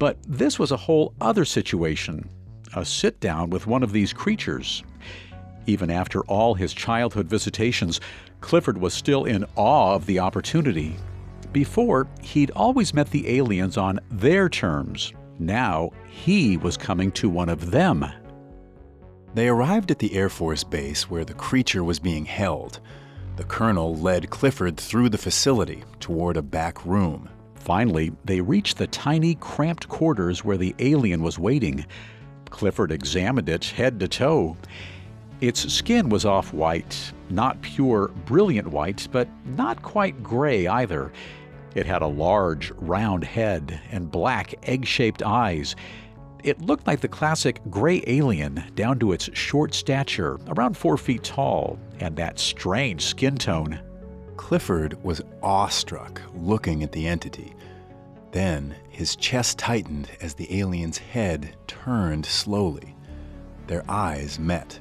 But 0.00 0.18
this 0.26 0.58
was 0.58 0.72
a 0.72 0.76
whole 0.76 1.14
other 1.20 1.44
situation 1.44 2.28
a 2.74 2.84
sit 2.84 3.20
down 3.20 3.50
with 3.50 3.68
one 3.68 3.84
of 3.84 3.92
these 3.92 4.12
creatures. 4.12 4.82
Even 5.66 5.88
after 5.88 6.22
all 6.22 6.54
his 6.54 6.74
childhood 6.74 7.28
visitations, 7.28 8.00
Clifford 8.40 8.78
was 8.78 8.92
still 8.92 9.24
in 9.24 9.46
awe 9.54 9.94
of 9.94 10.06
the 10.06 10.18
opportunity. 10.18 10.96
Before, 11.52 12.08
he'd 12.20 12.50
always 12.50 12.94
met 12.94 13.10
the 13.10 13.28
aliens 13.38 13.76
on 13.76 14.00
their 14.10 14.48
terms, 14.48 15.12
now 15.38 15.92
he 16.08 16.56
was 16.56 16.76
coming 16.76 17.12
to 17.12 17.28
one 17.28 17.48
of 17.48 17.70
them. 17.70 18.04
They 19.36 19.48
arrived 19.48 19.90
at 19.90 19.98
the 19.98 20.14
Air 20.14 20.30
Force 20.30 20.64
base 20.64 21.10
where 21.10 21.26
the 21.26 21.34
creature 21.34 21.84
was 21.84 21.98
being 21.98 22.24
held. 22.24 22.80
The 23.36 23.44
colonel 23.44 23.94
led 23.94 24.30
Clifford 24.30 24.78
through 24.78 25.10
the 25.10 25.18
facility 25.18 25.84
toward 26.00 26.38
a 26.38 26.42
back 26.42 26.86
room. 26.86 27.28
Finally, 27.56 28.12
they 28.24 28.40
reached 28.40 28.78
the 28.78 28.86
tiny, 28.86 29.34
cramped 29.34 29.90
quarters 29.90 30.42
where 30.42 30.56
the 30.56 30.74
alien 30.78 31.22
was 31.22 31.38
waiting. 31.38 31.84
Clifford 32.48 32.90
examined 32.90 33.50
it 33.50 33.66
head 33.66 34.00
to 34.00 34.08
toe. 34.08 34.56
Its 35.42 35.70
skin 35.70 36.08
was 36.08 36.24
off 36.24 36.54
white, 36.54 37.12
not 37.28 37.60
pure, 37.60 38.08
brilliant 38.24 38.68
white, 38.68 39.06
but 39.12 39.28
not 39.44 39.82
quite 39.82 40.22
gray 40.22 40.66
either. 40.66 41.12
It 41.74 41.84
had 41.84 42.00
a 42.00 42.06
large, 42.06 42.72
round 42.76 43.22
head 43.22 43.82
and 43.90 44.10
black, 44.10 44.54
egg 44.62 44.86
shaped 44.86 45.22
eyes. 45.22 45.76
It 46.46 46.62
looked 46.62 46.86
like 46.86 47.00
the 47.00 47.08
classic 47.08 47.60
gray 47.70 48.04
alien 48.06 48.62
down 48.76 49.00
to 49.00 49.10
its 49.10 49.28
short 49.32 49.74
stature, 49.74 50.38
around 50.46 50.76
four 50.76 50.96
feet 50.96 51.24
tall, 51.24 51.76
and 51.98 52.14
that 52.14 52.38
strange 52.38 53.04
skin 53.04 53.34
tone. 53.36 53.80
Clifford 54.36 55.02
was 55.02 55.20
awestruck 55.42 56.22
looking 56.36 56.84
at 56.84 56.92
the 56.92 57.08
entity. 57.08 57.52
Then 58.30 58.76
his 58.90 59.16
chest 59.16 59.58
tightened 59.58 60.08
as 60.20 60.34
the 60.34 60.60
alien's 60.60 60.98
head 60.98 61.56
turned 61.66 62.24
slowly. 62.24 62.94
Their 63.66 63.82
eyes 63.88 64.38
met. 64.38 64.78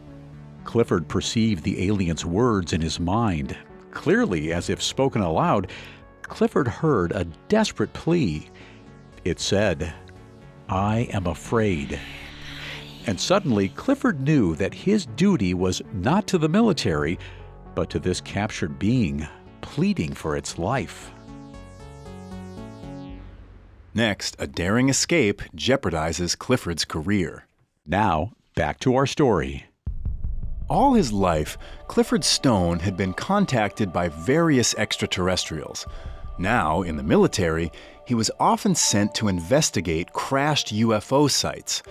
Clifford 0.66 1.08
perceived 1.08 1.64
the 1.64 1.88
alien's 1.88 2.26
words 2.26 2.74
in 2.74 2.82
his 2.82 3.00
mind, 3.00 3.58
clearly 3.90 4.54
as 4.54 4.70
if 4.70 4.84
spoken 4.84 5.24
aloud, 5.24 5.72
Clifford 6.22 6.68
heard 6.68 7.12
a 7.12 7.26
desperate 7.50 7.94
plea. 7.94 8.52
It 9.24 9.40
said, 9.40 9.96
I 10.70 11.10
am 11.12 11.28
afraid. 11.28 12.00
And 13.08 13.20
suddenly, 13.20 13.70
Clifford 13.70 14.22
knew 14.22 14.56
that 14.56 14.74
his 14.74 15.06
duty 15.06 15.54
was 15.54 15.82
not 15.94 16.28
to 16.28 16.38
the 16.38 16.50
military, 16.50 17.20
but 17.76 17.90
to 17.92 18.00
this 18.00 18.22
captured 18.22 18.80
being, 18.80 19.28
pleading 19.62 20.14
for 20.14 20.36
its 20.36 20.58
life. 20.58 21.12
Next, 23.94 24.36
a 24.40 24.48
daring 24.48 24.90
escape 24.90 25.42
jeopardizes 25.56 26.38
Clifford's 26.38 26.84
career. 26.84 27.48
Now, 27.86 28.32
back 28.56 28.80
to 28.82 28.96
our 28.96 29.06
story. 29.06 29.66
All 30.68 30.96
his 30.96 31.14
life, 31.14 31.58
Clifford 31.88 32.24
Stone 32.24 32.80
had 32.80 32.98
been 32.98 33.14
contacted 33.14 33.94
by 33.94 34.10
various 34.10 34.74
extraterrestrials. 34.76 35.86
Now, 36.40 36.82
in 36.82 36.98
the 36.98 37.04
military, 37.04 37.72
he 38.06 38.16
was 38.16 38.32
often 38.40 38.76
sent 38.76 39.14
to 39.16 39.28
investigate 39.28 40.14
crashed 40.14 40.74
UFO 40.74 41.30
sites. 41.30 41.82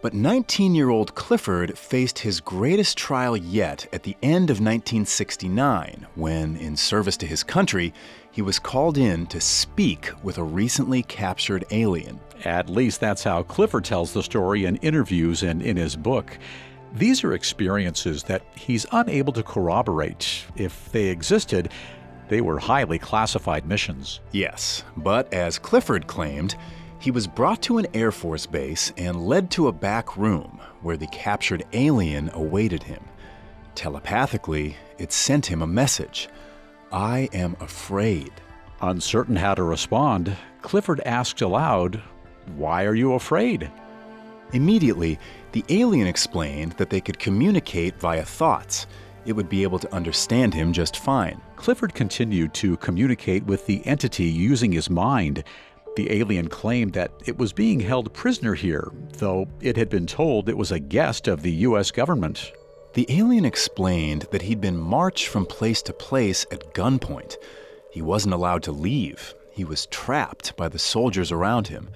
But 0.00 0.14
19 0.14 0.74
year 0.74 0.90
old 0.90 1.14
Clifford 1.14 1.76
faced 1.76 2.20
his 2.20 2.40
greatest 2.40 2.96
trial 2.96 3.36
yet 3.36 3.86
at 3.92 4.04
the 4.04 4.16
end 4.22 4.48
of 4.50 4.60
1969 4.60 6.06
when, 6.14 6.56
in 6.56 6.76
service 6.76 7.16
to 7.16 7.26
his 7.26 7.42
country, 7.42 7.92
he 8.30 8.40
was 8.40 8.60
called 8.60 8.96
in 8.96 9.26
to 9.26 9.40
speak 9.40 10.10
with 10.22 10.38
a 10.38 10.42
recently 10.44 11.02
captured 11.02 11.64
alien. 11.72 12.20
At 12.44 12.70
least 12.70 13.00
that's 13.00 13.24
how 13.24 13.42
Clifford 13.42 13.84
tells 13.84 14.12
the 14.12 14.22
story 14.22 14.66
in 14.66 14.76
interviews 14.76 15.42
and 15.42 15.60
in 15.60 15.76
his 15.76 15.96
book. 15.96 16.38
These 16.94 17.24
are 17.24 17.34
experiences 17.34 18.22
that 18.24 18.42
he's 18.54 18.86
unable 18.92 19.32
to 19.32 19.42
corroborate. 19.42 20.44
If 20.56 20.90
they 20.92 21.08
existed, 21.08 21.70
they 22.28 22.40
were 22.40 22.58
highly 22.58 22.98
classified 22.98 23.66
missions. 23.66 24.20
Yes, 24.32 24.84
but 24.96 25.32
as 25.32 25.58
Clifford 25.58 26.06
claimed, 26.06 26.56
he 26.98 27.10
was 27.10 27.26
brought 27.26 27.62
to 27.62 27.78
an 27.78 27.86
Air 27.94 28.10
Force 28.10 28.46
base 28.46 28.92
and 28.96 29.26
led 29.26 29.50
to 29.52 29.68
a 29.68 29.72
back 29.72 30.16
room 30.16 30.60
where 30.82 30.96
the 30.96 31.06
captured 31.08 31.64
alien 31.72 32.30
awaited 32.34 32.82
him. 32.82 33.04
Telepathically, 33.74 34.76
it 34.98 35.12
sent 35.12 35.46
him 35.46 35.62
a 35.62 35.66
message 35.66 36.28
I 36.90 37.28
am 37.32 37.56
afraid. 37.60 38.32
Uncertain 38.80 39.36
how 39.36 39.54
to 39.54 39.62
respond, 39.62 40.36
Clifford 40.62 41.00
asked 41.04 41.40
aloud, 41.40 42.02
Why 42.56 42.84
are 42.84 42.94
you 42.94 43.14
afraid? 43.14 43.70
Immediately, 44.52 45.18
the 45.52 45.64
alien 45.68 46.06
explained 46.06 46.72
that 46.72 46.90
they 46.90 47.00
could 47.00 47.18
communicate 47.18 48.00
via 48.00 48.24
thoughts. 48.24 48.86
It 49.26 49.32
would 49.32 49.48
be 49.48 49.62
able 49.62 49.78
to 49.78 49.94
understand 49.94 50.54
him 50.54 50.72
just 50.72 50.96
fine. 50.96 51.40
Clifford 51.56 51.94
continued 51.94 52.54
to 52.54 52.76
communicate 52.78 53.44
with 53.44 53.66
the 53.66 53.84
entity 53.86 54.24
using 54.24 54.72
his 54.72 54.88
mind. 54.88 55.44
The 55.96 56.12
alien 56.12 56.48
claimed 56.48 56.92
that 56.92 57.10
it 57.26 57.38
was 57.38 57.52
being 57.52 57.80
held 57.80 58.12
prisoner 58.14 58.54
here, 58.54 58.92
though 59.14 59.48
it 59.60 59.76
had 59.76 59.88
been 59.88 60.06
told 60.06 60.48
it 60.48 60.56
was 60.56 60.72
a 60.72 60.78
guest 60.78 61.28
of 61.28 61.42
the 61.42 61.52
U.S. 61.52 61.90
government. 61.90 62.52
The 62.94 63.06
alien 63.10 63.44
explained 63.44 64.26
that 64.30 64.42
he'd 64.42 64.60
been 64.60 64.76
marched 64.76 65.26
from 65.26 65.46
place 65.46 65.82
to 65.82 65.92
place 65.92 66.46
at 66.50 66.72
gunpoint. 66.74 67.36
He 67.90 68.02
wasn't 68.02 68.34
allowed 68.34 68.62
to 68.64 68.72
leave, 68.72 69.34
he 69.52 69.64
was 69.64 69.86
trapped 69.86 70.56
by 70.56 70.68
the 70.68 70.78
soldiers 70.78 71.32
around 71.32 71.66
him. 71.66 71.90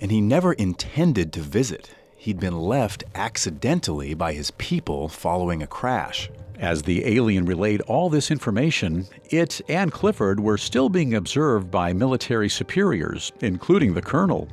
And 0.00 0.10
he 0.10 0.20
never 0.20 0.54
intended 0.54 1.32
to 1.34 1.40
visit. 1.40 1.90
He'd 2.16 2.40
been 2.40 2.58
left 2.58 3.04
accidentally 3.14 4.14
by 4.14 4.32
his 4.32 4.50
people 4.52 5.08
following 5.08 5.62
a 5.62 5.66
crash. 5.66 6.30
As 6.58 6.82
the 6.82 7.04
alien 7.04 7.46
relayed 7.46 7.80
all 7.82 8.08
this 8.08 8.30
information, 8.30 9.06
it 9.30 9.60
and 9.68 9.90
Clifford 9.90 10.38
were 10.38 10.56
still 10.56 10.88
being 10.88 11.14
observed 11.14 11.70
by 11.70 11.92
military 11.92 12.48
superiors, 12.48 13.32
including 13.40 13.94
the 13.94 14.02
colonel. 14.02 14.48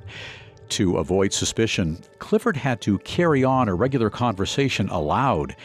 To 0.69 0.97
avoid 0.97 1.31
suspicion, 1.31 1.99
Clifford 2.19 2.57
had 2.57 2.81
to 2.81 2.97
carry 2.99 3.43
on 3.43 3.69
a 3.69 3.75
regular 3.75 4.09
conversation 4.09 4.89
aloud. 4.89 5.55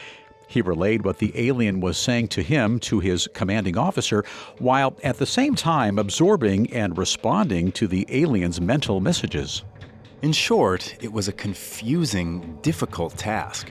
He 0.48 0.60
relayed 0.60 1.04
what 1.04 1.18
the 1.18 1.32
alien 1.34 1.80
was 1.80 1.96
saying 1.96 2.28
to 2.28 2.42
him 2.42 2.80
to 2.80 3.00
his 3.00 3.28
commanding 3.32 3.78
officer, 3.78 4.24
while 4.58 4.96
at 5.02 5.18
the 5.18 5.26
same 5.26 5.54
time 5.54 5.98
absorbing 5.98 6.72
and 6.72 6.98
responding 6.98 7.72
to 7.72 7.86
the 7.86 8.06
alien's 8.10 8.60
mental 8.60 9.00
messages. 9.00 9.62
In 10.22 10.32
short, 10.32 10.96
it 11.02 11.12
was 11.12 11.28
a 11.28 11.32
confusing, 11.32 12.58
difficult 12.62 13.16
task. 13.16 13.70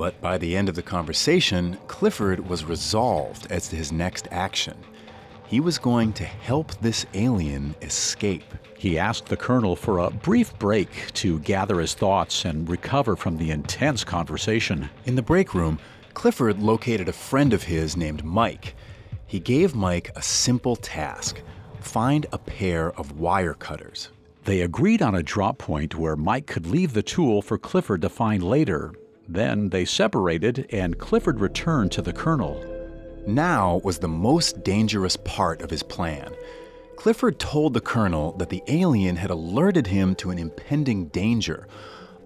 But 0.00 0.18
by 0.22 0.38
the 0.38 0.56
end 0.56 0.70
of 0.70 0.76
the 0.76 0.82
conversation, 0.82 1.76
Clifford 1.86 2.48
was 2.48 2.64
resolved 2.64 3.52
as 3.52 3.68
to 3.68 3.76
his 3.76 3.92
next 3.92 4.28
action. 4.30 4.74
He 5.46 5.60
was 5.60 5.76
going 5.76 6.14
to 6.14 6.24
help 6.24 6.74
this 6.76 7.04
alien 7.12 7.74
escape. 7.82 8.46
He 8.78 8.98
asked 8.98 9.26
the 9.26 9.36
colonel 9.36 9.76
for 9.76 9.98
a 9.98 10.10
brief 10.10 10.58
break 10.58 11.12
to 11.12 11.38
gather 11.40 11.80
his 11.80 11.92
thoughts 11.92 12.46
and 12.46 12.66
recover 12.66 13.14
from 13.14 13.36
the 13.36 13.50
intense 13.50 14.02
conversation. 14.02 14.88
In 15.04 15.16
the 15.16 15.22
break 15.22 15.52
room, 15.52 15.78
Clifford 16.14 16.62
located 16.62 17.10
a 17.10 17.12
friend 17.12 17.52
of 17.52 17.64
his 17.64 17.94
named 17.94 18.24
Mike. 18.24 18.76
He 19.26 19.38
gave 19.38 19.74
Mike 19.74 20.12
a 20.16 20.22
simple 20.22 20.76
task 20.76 21.42
find 21.80 22.24
a 22.32 22.38
pair 22.38 22.92
of 22.92 23.20
wire 23.20 23.52
cutters. 23.52 24.08
They 24.44 24.62
agreed 24.62 25.02
on 25.02 25.14
a 25.14 25.22
drop 25.22 25.58
point 25.58 25.94
where 25.94 26.16
Mike 26.16 26.46
could 26.46 26.66
leave 26.66 26.94
the 26.94 27.02
tool 27.02 27.42
for 27.42 27.58
Clifford 27.58 28.00
to 28.00 28.08
find 28.08 28.42
later. 28.42 28.94
Then 29.32 29.68
they 29.68 29.84
separated, 29.84 30.66
and 30.70 30.98
Clifford 30.98 31.38
returned 31.38 31.92
to 31.92 32.02
the 32.02 32.12
colonel. 32.12 32.64
Now 33.28 33.80
was 33.84 33.98
the 33.98 34.08
most 34.08 34.64
dangerous 34.64 35.16
part 35.16 35.62
of 35.62 35.70
his 35.70 35.84
plan. 35.84 36.34
Clifford 36.96 37.38
told 37.38 37.72
the 37.72 37.80
colonel 37.80 38.32
that 38.38 38.48
the 38.48 38.64
alien 38.66 39.14
had 39.14 39.30
alerted 39.30 39.86
him 39.86 40.16
to 40.16 40.30
an 40.30 40.38
impending 40.38 41.06
danger. 41.06 41.68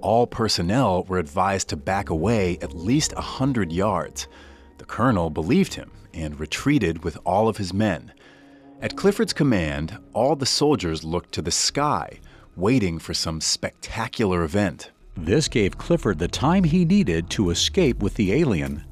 All 0.00 0.26
personnel 0.26 1.04
were 1.04 1.18
advised 1.18 1.68
to 1.68 1.76
back 1.76 2.08
away 2.08 2.56
at 2.62 2.74
least 2.74 3.12
a 3.18 3.20
hundred 3.20 3.70
yards. 3.70 4.26
The 4.78 4.86
colonel 4.86 5.28
believed 5.28 5.74
him 5.74 5.90
and 6.14 6.40
retreated 6.40 7.04
with 7.04 7.18
all 7.26 7.48
of 7.48 7.58
his 7.58 7.74
men. 7.74 8.14
At 8.80 8.96
Clifford's 8.96 9.34
command, 9.34 9.98
all 10.14 10.36
the 10.36 10.46
soldiers 10.46 11.04
looked 11.04 11.32
to 11.32 11.42
the 11.42 11.50
sky, 11.50 12.18
waiting 12.56 12.98
for 12.98 13.12
some 13.12 13.42
spectacular 13.42 14.42
event. 14.42 14.90
This 15.16 15.48
gave 15.48 15.78
Clifford 15.78 16.18
the 16.18 16.28
time 16.28 16.64
he 16.64 16.84
needed 16.84 17.30
to 17.30 17.50
escape 17.50 18.00
with 18.00 18.14
the 18.14 18.32
alien. 18.32 18.84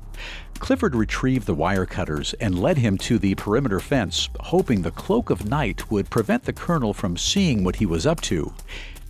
Clifford 0.60 0.94
retrieved 0.94 1.46
the 1.46 1.54
wire 1.54 1.84
cutters 1.84 2.34
and 2.34 2.56
led 2.56 2.78
him 2.78 2.96
to 2.98 3.18
the 3.18 3.34
perimeter 3.34 3.80
fence, 3.80 4.28
hoping 4.38 4.82
the 4.82 4.92
cloak 4.92 5.28
of 5.30 5.48
night 5.48 5.90
would 5.90 6.08
prevent 6.08 6.44
the 6.44 6.52
colonel 6.52 6.94
from 6.94 7.16
seeing 7.16 7.64
what 7.64 7.76
he 7.76 7.86
was 7.86 8.06
up 8.06 8.20
to. 8.20 8.54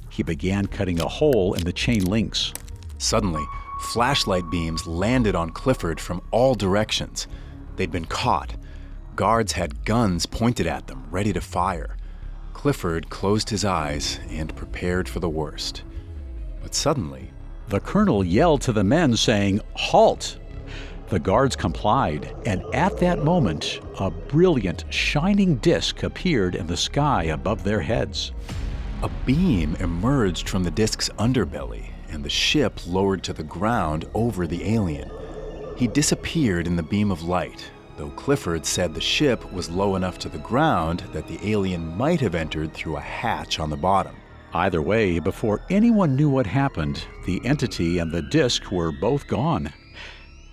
He 0.09 0.23
began 0.23 0.67
cutting 0.67 1.01
a 1.01 1.09
hole 1.09 1.53
in 1.53 1.65
the 1.65 1.73
chain 1.73 2.07
links. 2.07 2.55
Suddenly, 2.97 3.45
flashlight 3.81 4.51
beams 4.51 4.87
landed 4.87 5.35
on 5.35 5.51
Clifford 5.51 6.01
from 6.01 6.23
all 6.31 6.55
directions. 6.55 7.27
They'd 7.77 7.91
been 7.91 8.07
caught. 8.07 8.57
Guards 9.15 9.53
had 9.53 9.85
guns 9.85 10.25
pointed 10.25 10.67
at 10.67 10.87
them, 10.87 11.05
ready 11.11 11.35
to 11.35 11.41
fire. 11.43 11.99
Clifford 12.55 13.11
closed 13.11 13.51
his 13.51 13.65
eyes 13.65 14.19
and 14.31 14.57
prepared 14.57 15.09
for 15.09 15.21
the 15.21 15.29
worst. 15.29 15.83
But 16.63 16.75
suddenly, 16.75 17.31
the 17.69 17.81
colonel 17.81 18.25
yelled 18.25 18.61
to 18.63 18.73
the 18.73 18.85
men, 18.85 19.17
saying, 19.17 19.61
Halt! 19.75 20.39
The 21.09 21.19
guards 21.19 21.57
complied, 21.57 22.35
and 22.47 22.63
at 22.73 22.99
that 22.99 23.23
moment, 23.23 23.81
a 23.99 24.11
brilliant, 24.11 24.85
shining 24.89 25.57
disk 25.57 26.03
appeared 26.03 26.55
in 26.55 26.67
the 26.67 26.77
sky 26.77 27.25
above 27.25 27.65
their 27.65 27.81
heads. 27.81 28.33
A 29.03 29.11
beam 29.27 29.77
emerged 29.77 30.49
from 30.49 30.63
the 30.63 30.71
disk's 30.71 31.11
underbelly, 31.19 31.91
and 32.09 32.25
the 32.25 32.31
ship 32.31 32.87
lowered 32.87 33.23
to 33.25 33.33
the 33.33 33.43
ground 33.43 34.07
over 34.15 34.47
the 34.47 34.65
alien. 34.73 35.11
He 35.77 35.87
disappeared 35.87 36.67
in 36.67 36.77
the 36.77 36.83
beam 36.83 37.11
of 37.11 37.23
light, 37.23 37.71
though 37.97 38.11
Clifford 38.11 38.65
said 38.65 38.95
the 38.95 39.01
ship 39.01 39.53
was 39.53 39.71
low 39.71 39.97
enough 39.97 40.19
to 40.21 40.29
the 40.29 40.39
ground 40.39 41.05
that 41.13 41.27
the 41.27 41.41
alien 41.51 41.97
might 41.97 42.21
have 42.21 42.35
entered 42.35 42.73
through 42.73 42.97
a 42.97 43.01
hatch 43.01 43.59
on 43.59 43.71
the 43.71 43.77
bottom. 43.77 44.17
Either 44.55 44.83
way, 44.83 45.19
before 45.19 45.65
anyone 45.71 46.15
knew 46.15 46.29
what 46.29 46.47
happened, 46.47 47.07
the 47.25 47.41
entity 47.45 47.99
and 47.99 48.13
the 48.13 48.21
disk 48.21 48.71
were 48.71 48.93
both 48.93 49.27
gone. 49.27 49.73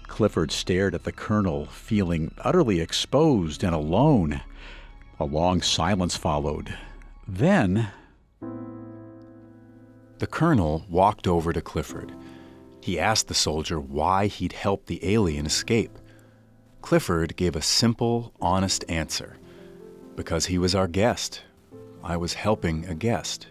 Clifford 0.08 0.52
stared 0.52 0.96
at 0.96 1.04
the 1.04 1.12
colonel, 1.12 1.66
feeling 1.66 2.32
utterly 2.40 2.80
exposed 2.80 3.64
and 3.64 3.76
alone. 3.76 4.42
A 5.20 5.26
long 5.26 5.62
silence 5.62 6.16
followed. 6.16 6.78
Then. 7.28 7.90
The 10.20 10.28
colonel 10.28 10.86
walked 10.90 11.28
over 11.28 11.52
to 11.52 11.62
Clifford. 11.62 12.14
He 12.82 13.00
asked 13.00 13.28
the 13.28 13.34
soldier 13.34 13.80
why 13.80 14.28
he'd 14.28 14.54
helped 14.54 14.88
the 14.88 15.14
alien 15.14 15.46
escape. 15.46 15.98
Clifford 16.82 17.36
gave 17.36 17.56
a 17.56 17.62
simple, 17.62 18.34
honest 18.42 18.86
answer 18.88 19.38
because 20.16 20.46
he 20.46 20.58
was 20.58 20.74
our 20.74 20.88
guest. 20.88 21.44
I 22.04 22.18
was 22.18 22.34
helping 22.34 22.86
a 22.86 22.96
guest. 22.96 23.48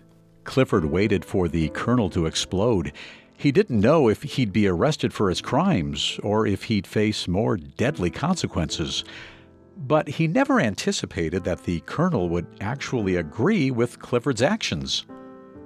Clifford 0.48 0.86
waited 0.86 1.26
for 1.26 1.46
the 1.46 1.68
colonel 1.68 2.08
to 2.08 2.24
explode. 2.24 2.90
He 3.36 3.52
didn't 3.52 3.82
know 3.82 4.08
if 4.08 4.22
he'd 4.22 4.50
be 4.50 4.66
arrested 4.66 5.12
for 5.12 5.28
his 5.28 5.42
crimes 5.42 6.18
or 6.22 6.46
if 6.46 6.64
he'd 6.64 6.86
face 6.86 7.28
more 7.28 7.58
deadly 7.58 8.08
consequences. 8.10 9.04
But 9.76 10.08
he 10.08 10.26
never 10.26 10.58
anticipated 10.58 11.44
that 11.44 11.64
the 11.64 11.80
colonel 11.80 12.30
would 12.30 12.46
actually 12.62 13.16
agree 13.16 13.70
with 13.70 13.98
Clifford's 13.98 14.40
actions. 14.40 15.04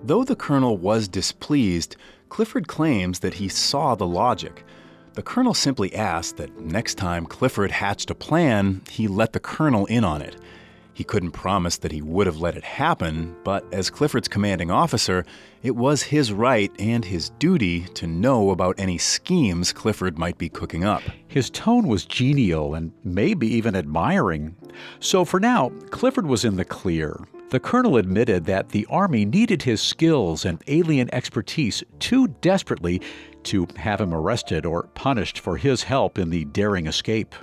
Though 0.02 0.24
the 0.24 0.34
colonel 0.34 0.76
was 0.76 1.06
displeased, 1.06 1.94
Clifford 2.28 2.66
claims 2.66 3.20
that 3.20 3.34
he 3.34 3.48
saw 3.48 3.94
the 3.94 4.08
logic. 4.08 4.64
The 5.12 5.22
colonel 5.22 5.54
simply 5.54 5.94
asked 5.94 6.38
that 6.38 6.58
next 6.58 6.96
time 6.96 7.26
Clifford 7.26 7.70
hatched 7.70 8.10
a 8.10 8.16
plan, 8.16 8.82
he 8.90 9.06
let 9.06 9.32
the 9.32 9.38
colonel 9.38 9.86
in 9.86 10.02
on 10.02 10.22
it. 10.22 10.34
He 10.94 11.05
couldn't 11.05 11.31
promise 11.31 11.78
that 11.78 11.92
he 11.92 12.02
would 12.02 12.26
have 12.26 12.37
let 12.40 12.57
it 12.57 12.64
happen, 12.64 13.35
but 13.44 13.64
as 13.72 13.90
Clifford's 13.90 14.28
commanding 14.28 14.70
officer, 14.70 15.24
it 15.62 15.74
was 15.74 16.02
his 16.02 16.33
right 16.33 16.70
and 16.78 17.05
his 17.05 17.31
duty 17.31 17.83
to 17.94 18.07
know 18.07 18.50
about 18.50 18.78
any 18.78 18.98
schemes 18.98 19.72
Clifford 19.72 20.18
might 20.18 20.37
be 20.37 20.48
cooking 20.48 20.85
up. 20.85 21.02
His 21.28 21.48
tone 21.48 21.88
was 21.88 22.05
genial 22.05 22.74
and 22.74 22.92
maybe 23.05 23.46
even 23.46 23.74
admiring. 23.74 24.55
So 25.00 25.24
for 25.24 25.40
now, 25.40 25.70
Clifford 25.90 26.26
was 26.26 26.44
in 26.44 26.57
the 26.57 26.64
clear. 26.64 27.16
The 27.50 27.61
colonel 27.61 27.96
admitted 27.96 28.46
that 28.46 28.70
the 28.70 28.87
Army 28.88 29.24
needed 29.24 29.62
his 29.62 29.81
skills 29.81 30.44
and 30.44 30.62
alien 30.68 31.12
expertise 31.12 31.85
too 31.98 32.28
desperately 32.40 33.00
to 33.44 33.66
have 33.76 34.00
him 34.00 34.14
arrested 34.14 34.64
or 34.64 34.85
punished 34.94 35.38
for 35.38 35.57
his 35.57 35.83
help 35.83 36.18
in 36.18 36.31
the 36.31 36.44
daring 36.46 36.87
escape. 36.87 37.35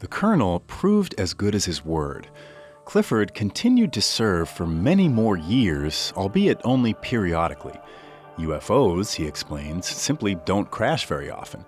The 0.00 0.08
colonel 0.08 0.60
proved 0.60 1.14
as 1.18 1.34
good 1.34 1.54
as 1.54 1.64
his 1.64 1.84
word. 1.84 2.28
Clifford 2.84 3.34
continued 3.34 3.92
to 3.94 4.00
serve 4.00 4.48
for 4.48 4.66
many 4.66 5.08
more 5.08 5.36
years, 5.36 6.12
albeit 6.16 6.60
only 6.64 6.94
periodically. 6.94 7.74
UFOs, 8.38 9.14
he 9.14 9.26
explains, 9.26 9.86
simply 9.86 10.36
don't 10.36 10.70
crash 10.70 11.06
very 11.06 11.30
often. 11.30 11.64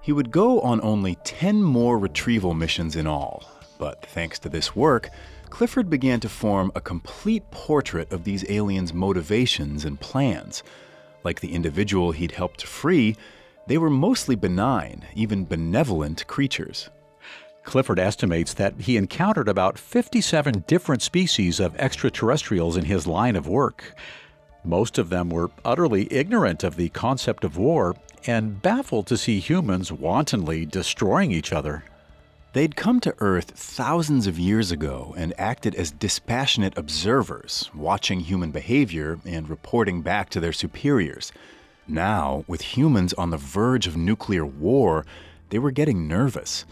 He 0.00 0.12
would 0.12 0.30
go 0.30 0.60
on 0.62 0.80
only 0.80 1.16
10 1.24 1.62
more 1.62 1.98
retrieval 1.98 2.54
missions 2.54 2.96
in 2.96 3.06
all, 3.06 3.44
but 3.78 4.04
thanks 4.06 4.38
to 4.40 4.48
this 4.48 4.74
work, 4.74 5.10
Clifford 5.50 5.90
began 5.90 6.20
to 6.20 6.28
form 6.28 6.72
a 6.74 6.80
complete 6.80 7.50
portrait 7.50 8.10
of 8.12 8.24
these 8.24 8.48
aliens' 8.50 8.94
motivations 8.94 9.84
and 9.84 10.00
plans. 10.00 10.62
Like 11.22 11.40
the 11.40 11.52
individual 11.52 12.12
he'd 12.12 12.32
helped 12.32 12.60
to 12.60 12.66
free, 12.66 13.16
they 13.66 13.76
were 13.76 13.90
mostly 13.90 14.34
benign, 14.34 15.04
even 15.14 15.44
benevolent 15.44 16.26
creatures. 16.26 16.88
Clifford 17.68 17.98
estimates 17.98 18.54
that 18.54 18.80
he 18.80 18.96
encountered 18.96 19.46
about 19.46 19.78
57 19.78 20.64
different 20.66 21.02
species 21.02 21.60
of 21.60 21.76
extraterrestrials 21.76 22.78
in 22.78 22.86
his 22.86 23.06
line 23.06 23.36
of 23.36 23.46
work. 23.46 23.94
Most 24.64 24.96
of 24.96 25.10
them 25.10 25.28
were 25.28 25.50
utterly 25.66 26.10
ignorant 26.10 26.64
of 26.64 26.76
the 26.76 26.88
concept 26.88 27.44
of 27.44 27.58
war 27.58 27.94
and 28.26 28.62
baffled 28.62 29.06
to 29.08 29.18
see 29.18 29.38
humans 29.38 29.92
wantonly 29.92 30.64
destroying 30.64 31.30
each 31.30 31.52
other. 31.52 31.84
They'd 32.54 32.74
come 32.74 33.00
to 33.00 33.14
Earth 33.18 33.50
thousands 33.50 34.26
of 34.26 34.38
years 34.38 34.72
ago 34.72 35.14
and 35.18 35.38
acted 35.38 35.74
as 35.74 35.90
dispassionate 35.90 36.78
observers, 36.78 37.70
watching 37.74 38.20
human 38.20 38.50
behavior 38.50 39.20
and 39.26 39.46
reporting 39.46 40.00
back 40.00 40.30
to 40.30 40.40
their 40.40 40.54
superiors. 40.54 41.32
Now, 41.86 42.44
with 42.46 42.78
humans 42.78 43.12
on 43.12 43.28
the 43.28 43.36
verge 43.36 43.86
of 43.86 43.94
nuclear 43.94 44.46
war, 44.46 45.04
they 45.50 45.58
were 45.58 45.70
getting 45.70 46.08
nervous 46.08 46.64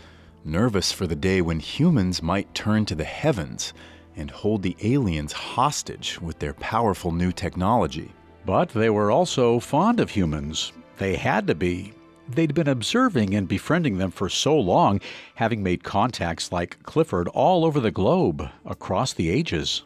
nervous 0.46 0.92
for 0.92 1.06
the 1.06 1.16
day 1.16 1.40
when 1.40 1.59
humans 1.59 2.22
might 2.22 2.54
turn 2.54 2.85
to 2.87 2.94
the 2.94 3.04
heavens 3.04 3.74
and 4.16 4.30
hold 4.30 4.62
the 4.62 4.76
aliens 4.82 5.32
hostage 5.32 6.20
with 6.20 6.38
their 6.38 6.54
powerful 6.54 7.12
new 7.12 7.32
technology. 7.32 8.12
But 8.46 8.70
they 8.70 8.90
were 8.90 9.11
also 9.11 9.59
fond 9.61 10.00
of 10.00 10.11
humans. 10.11 10.72
They 10.98 11.16
had 11.16 11.46
to 11.48 11.54
be. 11.54 11.92
They'd 12.28 12.54
been 12.54 12.68
observing 12.68 13.35
and 13.35 13.46
befriending 13.46 13.98
them 13.98 14.11
for 14.11 14.28
so 14.28 14.59
long, 14.59 15.00
having 15.35 15.62
made 15.62 15.85
contacts 15.85 16.50
like 16.50 16.82
Clifford 16.85 17.28
all 17.28 17.64
over 17.64 17.78
the 17.78 17.90
globe, 17.90 18.48
across 18.64 19.12
the 19.12 19.28
ages. 19.28 19.82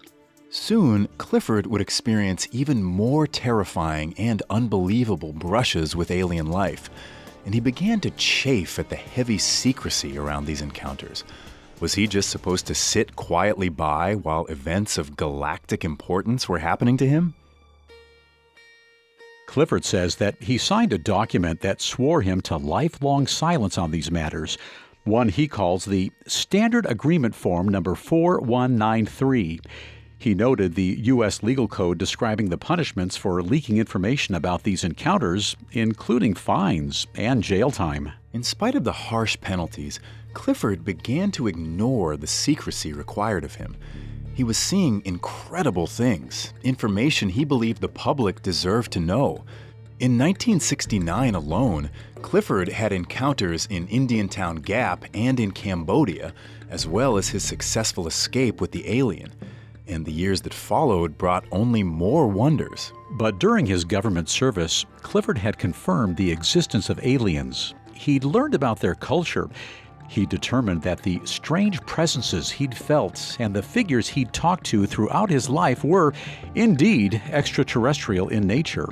Soon, 0.50 1.08
Clifford 1.18 1.66
would 1.66 1.80
experience 1.80 2.48
even 2.50 2.82
more 2.82 3.26
terrifying 3.26 4.14
and 4.18 4.42
unbelievable 4.50 5.32
brushes 5.32 5.94
with 5.94 6.10
alien 6.10 6.46
life 6.46 6.90
and 7.44 7.54
he 7.54 7.60
began 7.60 8.00
to 8.00 8.10
chafe 8.10 8.78
at 8.78 8.88
the 8.88 8.96
heavy 8.96 9.38
secrecy 9.38 10.18
around 10.18 10.46
these 10.46 10.62
encounters. 10.62 11.24
Was 11.80 11.94
he 11.94 12.06
just 12.06 12.28
supposed 12.28 12.66
to 12.66 12.74
sit 12.74 13.16
quietly 13.16 13.68
by 13.68 14.14
while 14.14 14.44
events 14.46 14.98
of 14.98 15.16
galactic 15.16 15.84
importance 15.84 16.48
were 16.48 16.58
happening 16.58 16.96
to 16.98 17.08
him? 17.08 17.34
Clifford 19.46 19.84
says 19.84 20.16
that 20.16 20.40
he 20.40 20.58
signed 20.58 20.92
a 20.92 20.98
document 20.98 21.60
that 21.60 21.80
swore 21.80 22.22
him 22.22 22.40
to 22.42 22.56
lifelong 22.56 23.26
silence 23.26 23.78
on 23.78 23.90
these 23.90 24.10
matters, 24.10 24.58
one 25.04 25.28
he 25.28 25.48
calls 25.48 25.86
the 25.86 26.12
Standard 26.26 26.86
Agreement 26.86 27.34
Form 27.34 27.68
number 27.68 27.94
4193. 27.94 29.60
He 30.20 30.34
noted 30.34 30.74
the 30.74 30.98
U.S. 31.04 31.42
legal 31.42 31.66
code 31.66 31.96
describing 31.96 32.50
the 32.50 32.58
punishments 32.58 33.16
for 33.16 33.42
leaking 33.42 33.78
information 33.78 34.34
about 34.34 34.64
these 34.64 34.84
encounters, 34.84 35.56
including 35.72 36.34
fines 36.34 37.06
and 37.14 37.42
jail 37.42 37.70
time. 37.70 38.12
In 38.34 38.42
spite 38.42 38.74
of 38.74 38.84
the 38.84 38.92
harsh 38.92 39.38
penalties, 39.40 39.98
Clifford 40.34 40.84
began 40.84 41.30
to 41.30 41.46
ignore 41.46 42.18
the 42.18 42.26
secrecy 42.26 42.92
required 42.92 43.44
of 43.44 43.54
him. 43.54 43.78
He 44.34 44.44
was 44.44 44.58
seeing 44.58 45.00
incredible 45.06 45.86
things, 45.86 46.52
information 46.62 47.30
he 47.30 47.46
believed 47.46 47.80
the 47.80 47.88
public 47.88 48.42
deserved 48.42 48.92
to 48.92 49.00
know. 49.00 49.46
In 50.00 50.18
1969 50.18 51.34
alone, 51.34 51.88
Clifford 52.20 52.68
had 52.68 52.92
encounters 52.92 53.66
in 53.70 53.88
Indiantown 53.88 54.56
Gap 54.56 55.06
and 55.14 55.40
in 55.40 55.52
Cambodia, 55.52 56.34
as 56.68 56.86
well 56.86 57.16
as 57.16 57.30
his 57.30 57.42
successful 57.42 58.06
escape 58.06 58.60
with 58.60 58.72
the 58.72 58.86
alien 58.86 59.32
and 59.90 60.06
the 60.06 60.12
years 60.12 60.40
that 60.42 60.54
followed 60.54 61.18
brought 61.18 61.44
only 61.52 61.82
more 61.82 62.28
wonders. 62.28 62.92
But 63.12 63.38
during 63.38 63.66
his 63.66 63.84
government 63.84 64.28
service, 64.28 64.86
Clifford 65.02 65.36
had 65.36 65.58
confirmed 65.58 66.16
the 66.16 66.30
existence 66.30 66.88
of 66.88 67.04
aliens. 67.04 67.74
He'd 67.92 68.24
learned 68.24 68.54
about 68.54 68.80
their 68.80 68.94
culture. 68.94 69.50
He 70.08 70.26
determined 70.26 70.82
that 70.82 71.02
the 71.02 71.20
strange 71.24 71.80
presences 71.82 72.50
he'd 72.50 72.76
felt 72.76 73.36
and 73.38 73.54
the 73.54 73.62
figures 73.62 74.08
he'd 74.08 74.32
talked 74.32 74.64
to 74.66 74.86
throughout 74.86 75.30
his 75.30 75.48
life 75.48 75.84
were, 75.84 76.14
indeed, 76.54 77.20
extraterrestrial 77.30 78.28
in 78.28 78.46
nature. 78.46 78.88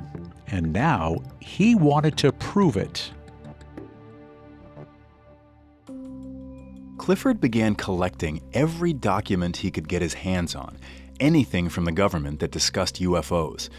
And 0.48 0.72
now 0.72 1.16
he 1.40 1.74
wanted 1.74 2.16
to 2.18 2.32
prove 2.32 2.76
it. 2.76 3.10
Clifford 6.98 7.40
began 7.40 7.74
collecting 7.74 8.42
every 8.52 8.92
document 8.92 9.58
he 9.58 9.70
could 9.70 9.88
get 9.88 10.02
his 10.02 10.14
hands 10.14 10.54
on, 10.54 10.76
anything 11.20 11.68
from 11.68 11.84
the 11.84 11.92
government 11.92 12.40
that 12.40 12.50
discussed 12.50 13.00
UFOs. 13.00 13.70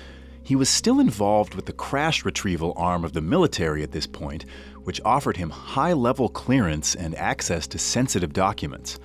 He 0.41 0.55
was 0.55 0.69
still 0.69 0.99
involved 0.99 1.53
with 1.53 1.65
the 1.67 1.73
crash 1.73 2.25
retrieval 2.25 2.73
arm 2.75 3.03
of 3.05 3.13
the 3.13 3.21
military 3.21 3.83
at 3.83 3.91
this 3.91 4.07
point, 4.07 4.45
which 4.83 5.01
offered 5.05 5.37
him 5.37 5.51
high 5.51 5.93
level 5.93 6.29
clearance 6.29 6.95
and 6.95 7.13
access 7.15 7.67
to 7.67 7.77
sensitive 7.77 8.33
documents. 8.33 8.97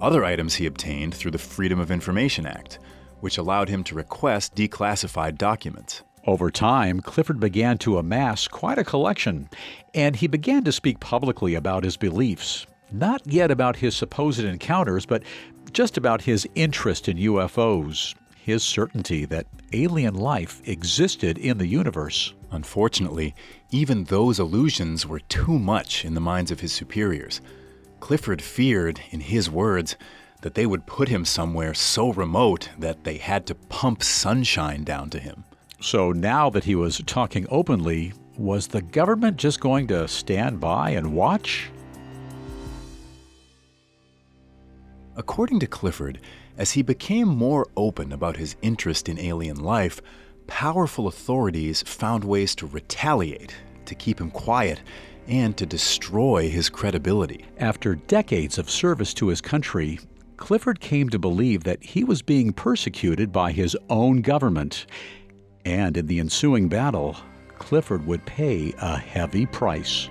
Other 0.00 0.24
items 0.24 0.56
he 0.56 0.66
obtained 0.66 1.14
through 1.14 1.30
the 1.30 1.38
Freedom 1.38 1.78
of 1.78 1.90
Information 1.90 2.44
Act, 2.44 2.78
which 3.20 3.38
allowed 3.38 3.68
him 3.68 3.84
to 3.84 3.94
request 3.94 4.54
declassified 4.54 5.38
documents. 5.38 6.02
Over 6.26 6.50
time, 6.50 7.00
Clifford 7.00 7.40
began 7.40 7.78
to 7.78 7.98
amass 7.98 8.48
quite 8.48 8.78
a 8.78 8.84
collection, 8.84 9.48
and 9.94 10.16
he 10.16 10.26
began 10.26 10.64
to 10.64 10.72
speak 10.72 11.00
publicly 11.00 11.54
about 11.54 11.84
his 11.84 11.96
beliefs, 11.96 12.66
not 12.92 13.26
yet 13.26 13.50
about 13.50 13.76
his 13.76 13.94
supposed 13.94 14.40
encounters, 14.40 15.06
but 15.06 15.22
just 15.72 15.96
about 15.96 16.22
his 16.22 16.46
interest 16.54 17.08
in 17.08 17.16
UFOs, 17.16 18.14
his 18.36 18.62
certainty 18.62 19.24
that 19.26 19.46
alien 19.72 20.14
life 20.14 20.60
existed 20.66 21.38
in 21.38 21.58
the 21.58 21.66
universe. 21.66 22.34
Unfortunately, 22.50 23.34
even 23.70 24.04
those 24.04 24.38
illusions 24.38 25.06
were 25.06 25.20
too 25.20 25.58
much 25.58 26.04
in 26.04 26.14
the 26.14 26.20
minds 26.20 26.50
of 26.50 26.60
his 26.60 26.72
superiors. 26.72 27.40
Clifford 28.00 28.42
feared, 28.42 29.00
in 29.10 29.20
his 29.20 29.48
words, 29.48 29.96
that 30.42 30.54
they 30.54 30.66
would 30.66 30.86
put 30.86 31.08
him 31.08 31.24
somewhere 31.24 31.72
so 31.72 32.12
remote 32.12 32.68
that 32.78 33.04
they 33.04 33.16
had 33.16 33.46
to 33.46 33.54
pump 33.54 34.02
sunshine 34.02 34.82
down 34.84 35.08
to 35.10 35.18
him. 35.18 35.44
So 35.80 36.12
now 36.12 36.50
that 36.50 36.64
he 36.64 36.74
was 36.74 37.00
talking 37.06 37.46
openly, 37.48 38.12
was 38.36 38.66
the 38.66 38.82
government 38.82 39.36
just 39.36 39.60
going 39.60 39.86
to 39.88 40.08
stand 40.08 40.60
by 40.60 40.90
and 40.90 41.14
watch? 41.14 41.70
According 45.16 45.60
to 45.60 45.66
Clifford, 45.66 46.20
as 46.56 46.72
he 46.72 46.82
became 46.82 47.28
more 47.28 47.66
open 47.76 48.12
about 48.12 48.36
his 48.36 48.56
interest 48.62 49.08
in 49.08 49.18
alien 49.18 49.62
life, 49.62 50.00
powerful 50.46 51.06
authorities 51.06 51.82
found 51.82 52.24
ways 52.24 52.54
to 52.56 52.66
retaliate, 52.66 53.54
to 53.84 53.94
keep 53.94 54.20
him 54.20 54.30
quiet, 54.30 54.80
and 55.28 55.56
to 55.56 55.66
destroy 55.66 56.48
his 56.48 56.70
credibility. 56.70 57.44
After 57.58 57.94
decades 57.94 58.58
of 58.58 58.70
service 58.70 59.14
to 59.14 59.28
his 59.28 59.40
country, 59.40 60.00
Clifford 60.36 60.80
came 60.80 61.08
to 61.10 61.18
believe 61.18 61.64
that 61.64 61.82
he 61.82 62.04
was 62.04 62.22
being 62.22 62.52
persecuted 62.52 63.30
by 63.30 63.52
his 63.52 63.76
own 63.90 64.22
government. 64.22 64.86
And 65.64 65.96
in 65.96 66.06
the 66.06 66.18
ensuing 66.18 66.68
battle, 66.68 67.16
Clifford 67.58 68.06
would 68.06 68.24
pay 68.26 68.74
a 68.80 68.98
heavy 68.98 69.46
price. 69.46 70.08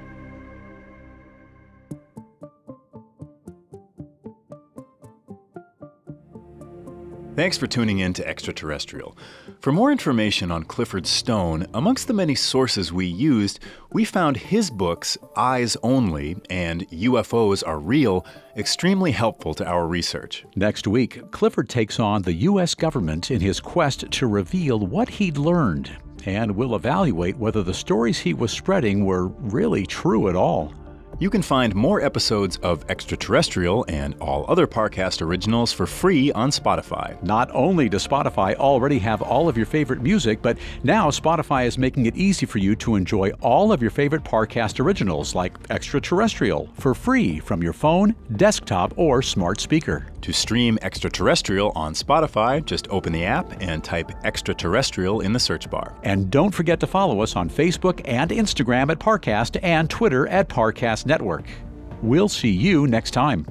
Thanks 7.42 7.58
for 7.58 7.66
tuning 7.66 7.98
in 7.98 8.14
to 8.14 8.28
Extraterrestrial. 8.28 9.18
For 9.62 9.72
more 9.72 9.92
information 9.92 10.52
on 10.52 10.64
Clifford 10.64 11.08
Stone, 11.08 11.66
amongst 11.74 12.06
the 12.08 12.14
many 12.14 12.36
sources 12.36 12.94
we 12.94 13.08
used, 13.08 13.60
we 13.92 14.06
found 14.06 14.38
his 14.38 14.70
books, 14.70 15.18
Eyes 15.36 15.76
Only 15.82 16.38
and 16.52 16.88
UFOs 16.90 17.68
Are 17.68 17.80
Real, 17.80 18.28
extremely 18.56 19.10
helpful 19.10 19.56
to 19.56 19.66
our 19.66 19.88
research. 19.88 20.46
Next 20.56 20.86
week, 20.86 21.32
Clifford 21.32 21.68
takes 21.68 22.00
on 22.00 22.22
the 22.22 22.34
U.S. 22.34 22.76
government 22.76 23.32
in 23.32 23.42
his 23.42 23.60
quest 23.60 24.12
to 24.12 24.28
reveal 24.28 24.78
what 24.78 25.10
he'd 25.10 25.40
learned, 25.40 25.98
and 26.28 26.56
will 26.56 26.76
evaluate 26.76 27.38
whether 27.38 27.64
the 27.64 27.74
stories 27.74 28.20
he 28.20 28.36
was 28.36 28.52
spreading 28.52 29.04
were 29.04 29.30
really 29.30 29.88
true 29.88 30.30
at 30.30 30.36
all. 30.36 30.76
You 31.22 31.30
can 31.30 31.44
find 31.44 31.76
more 31.76 32.02
episodes 32.02 32.58
of 32.64 32.84
Extraterrestrial 32.90 33.86
and 33.88 34.16
all 34.20 34.44
other 34.48 34.66
Parcast 34.66 35.22
originals 35.22 35.72
for 35.72 35.86
free 35.86 36.32
on 36.32 36.50
Spotify. 36.50 37.22
Not 37.22 37.48
only 37.54 37.88
does 37.90 38.08
Spotify 38.08 38.56
already 38.56 38.98
have 38.98 39.22
all 39.22 39.48
of 39.48 39.56
your 39.56 39.68
favorite 39.68 40.02
music, 40.02 40.42
but 40.42 40.58
now 40.82 41.12
Spotify 41.12 41.68
is 41.68 41.78
making 41.78 42.08
it 42.08 42.18
easy 42.18 42.48
for 42.48 42.58
you 42.58 42.76
to 42.78 42.96
enjoy 42.96 43.30
all 43.40 43.72
of 43.72 43.84
your 43.84 43.92
favorite 43.92 44.24
Parcast 44.24 44.80
originals 44.80 45.36
like 45.36 45.56
Extraterrestrial 45.70 46.70
for 46.74 46.96
free 46.96 47.38
from 47.38 47.62
your 47.62 47.74
phone, 47.74 48.16
desktop, 48.36 48.92
or 48.98 49.22
smart 49.22 49.62
speaker. 49.62 50.08
To 50.22 50.32
stream 50.32 50.78
Extraterrestrial 50.82 51.72
on 51.76 51.94
Spotify, 51.94 52.64
just 52.64 52.88
open 52.90 53.12
the 53.12 53.26
app 53.26 53.62
and 53.62 53.84
type 53.84 54.12
Extraterrestrial 54.24 55.22
in 55.22 55.34
the 55.34 55.40
search 55.40 55.70
bar. 55.70 55.96
And 56.04 56.32
don't 56.32 56.52
forget 56.52 56.80
to 56.80 56.88
follow 56.88 57.22
us 57.22 57.36
on 57.36 57.50
Facebook 57.50 58.02
and 58.06 58.30
Instagram 58.30 58.92
at 58.92 59.00
Parcast 59.00 59.60
and 59.62 59.90
Twitter 59.90 60.28
at 60.28 60.48
Parcast 60.48 61.11
Network. 61.12 61.44
We'll 62.02 62.30
see 62.30 62.52
you 62.52 62.88
next 62.88 63.12
time. 63.12 63.46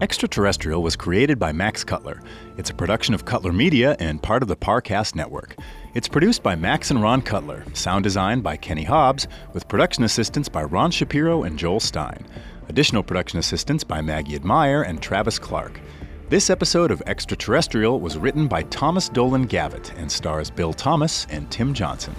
Extraterrestrial 0.00 0.84
was 0.84 0.94
created 0.94 1.40
by 1.40 1.50
Max 1.50 1.82
Cutler. 1.82 2.22
It's 2.56 2.70
a 2.70 2.74
production 2.74 3.12
of 3.12 3.24
Cutler 3.24 3.52
Media 3.52 3.96
and 3.98 4.22
part 4.22 4.40
of 4.44 4.48
the 4.48 4.54
Parcast 4.54 5.16
Network. 5.16 5.56
It's 5.94 6.06
produced 6.06 6.44
by 6.44 6.54
Max 6.54 6.92
and 6.92 7.02
Ron 7.02 7.22
Cutler, 7.22 7.64
sound 7.72 8.04
design 8.04 8.40
by 8.40 8.56
Kenny 8.56 8.84
Hobbs, 8.84 9.26
with 9.52 9.66
production 9.66 10.04
assistance 10.04 10.48
by 10.48 10.62
Ron 10.62 10.92
Shapiro 10.92 11.42
and 11.42 11.58
Joel 11.58 11.80
Stein. 11.80 12.24
Additional 12.68 13.02
production 13.02 13.40
assistance 13.40 13.82
by 13.82 14.00
Maggie 14.00 14.36
Admire 14.36 14.82
and 14.82 15.02
Travis 15.02 15.40
Clark. 15.40 15.80
This 16.28 16.50
episode 16.50 16.92
of 16.92 17.02
Extraterrestrial 17.06 17.98
was 17.98 18.16
written 18.16 18.46
by 18.46 18.62
Thomas 18.62 19.08
Dolan 19.08 19.46
Gavitt 19.46 19.92
and 19.96 20.10
stars 20.10 20.50
Bill 20.50 20.72
Thomas 20.72 21.26
and 21.30 21.50
Tim 21.50 21.74
Johnson. 21.74 22.14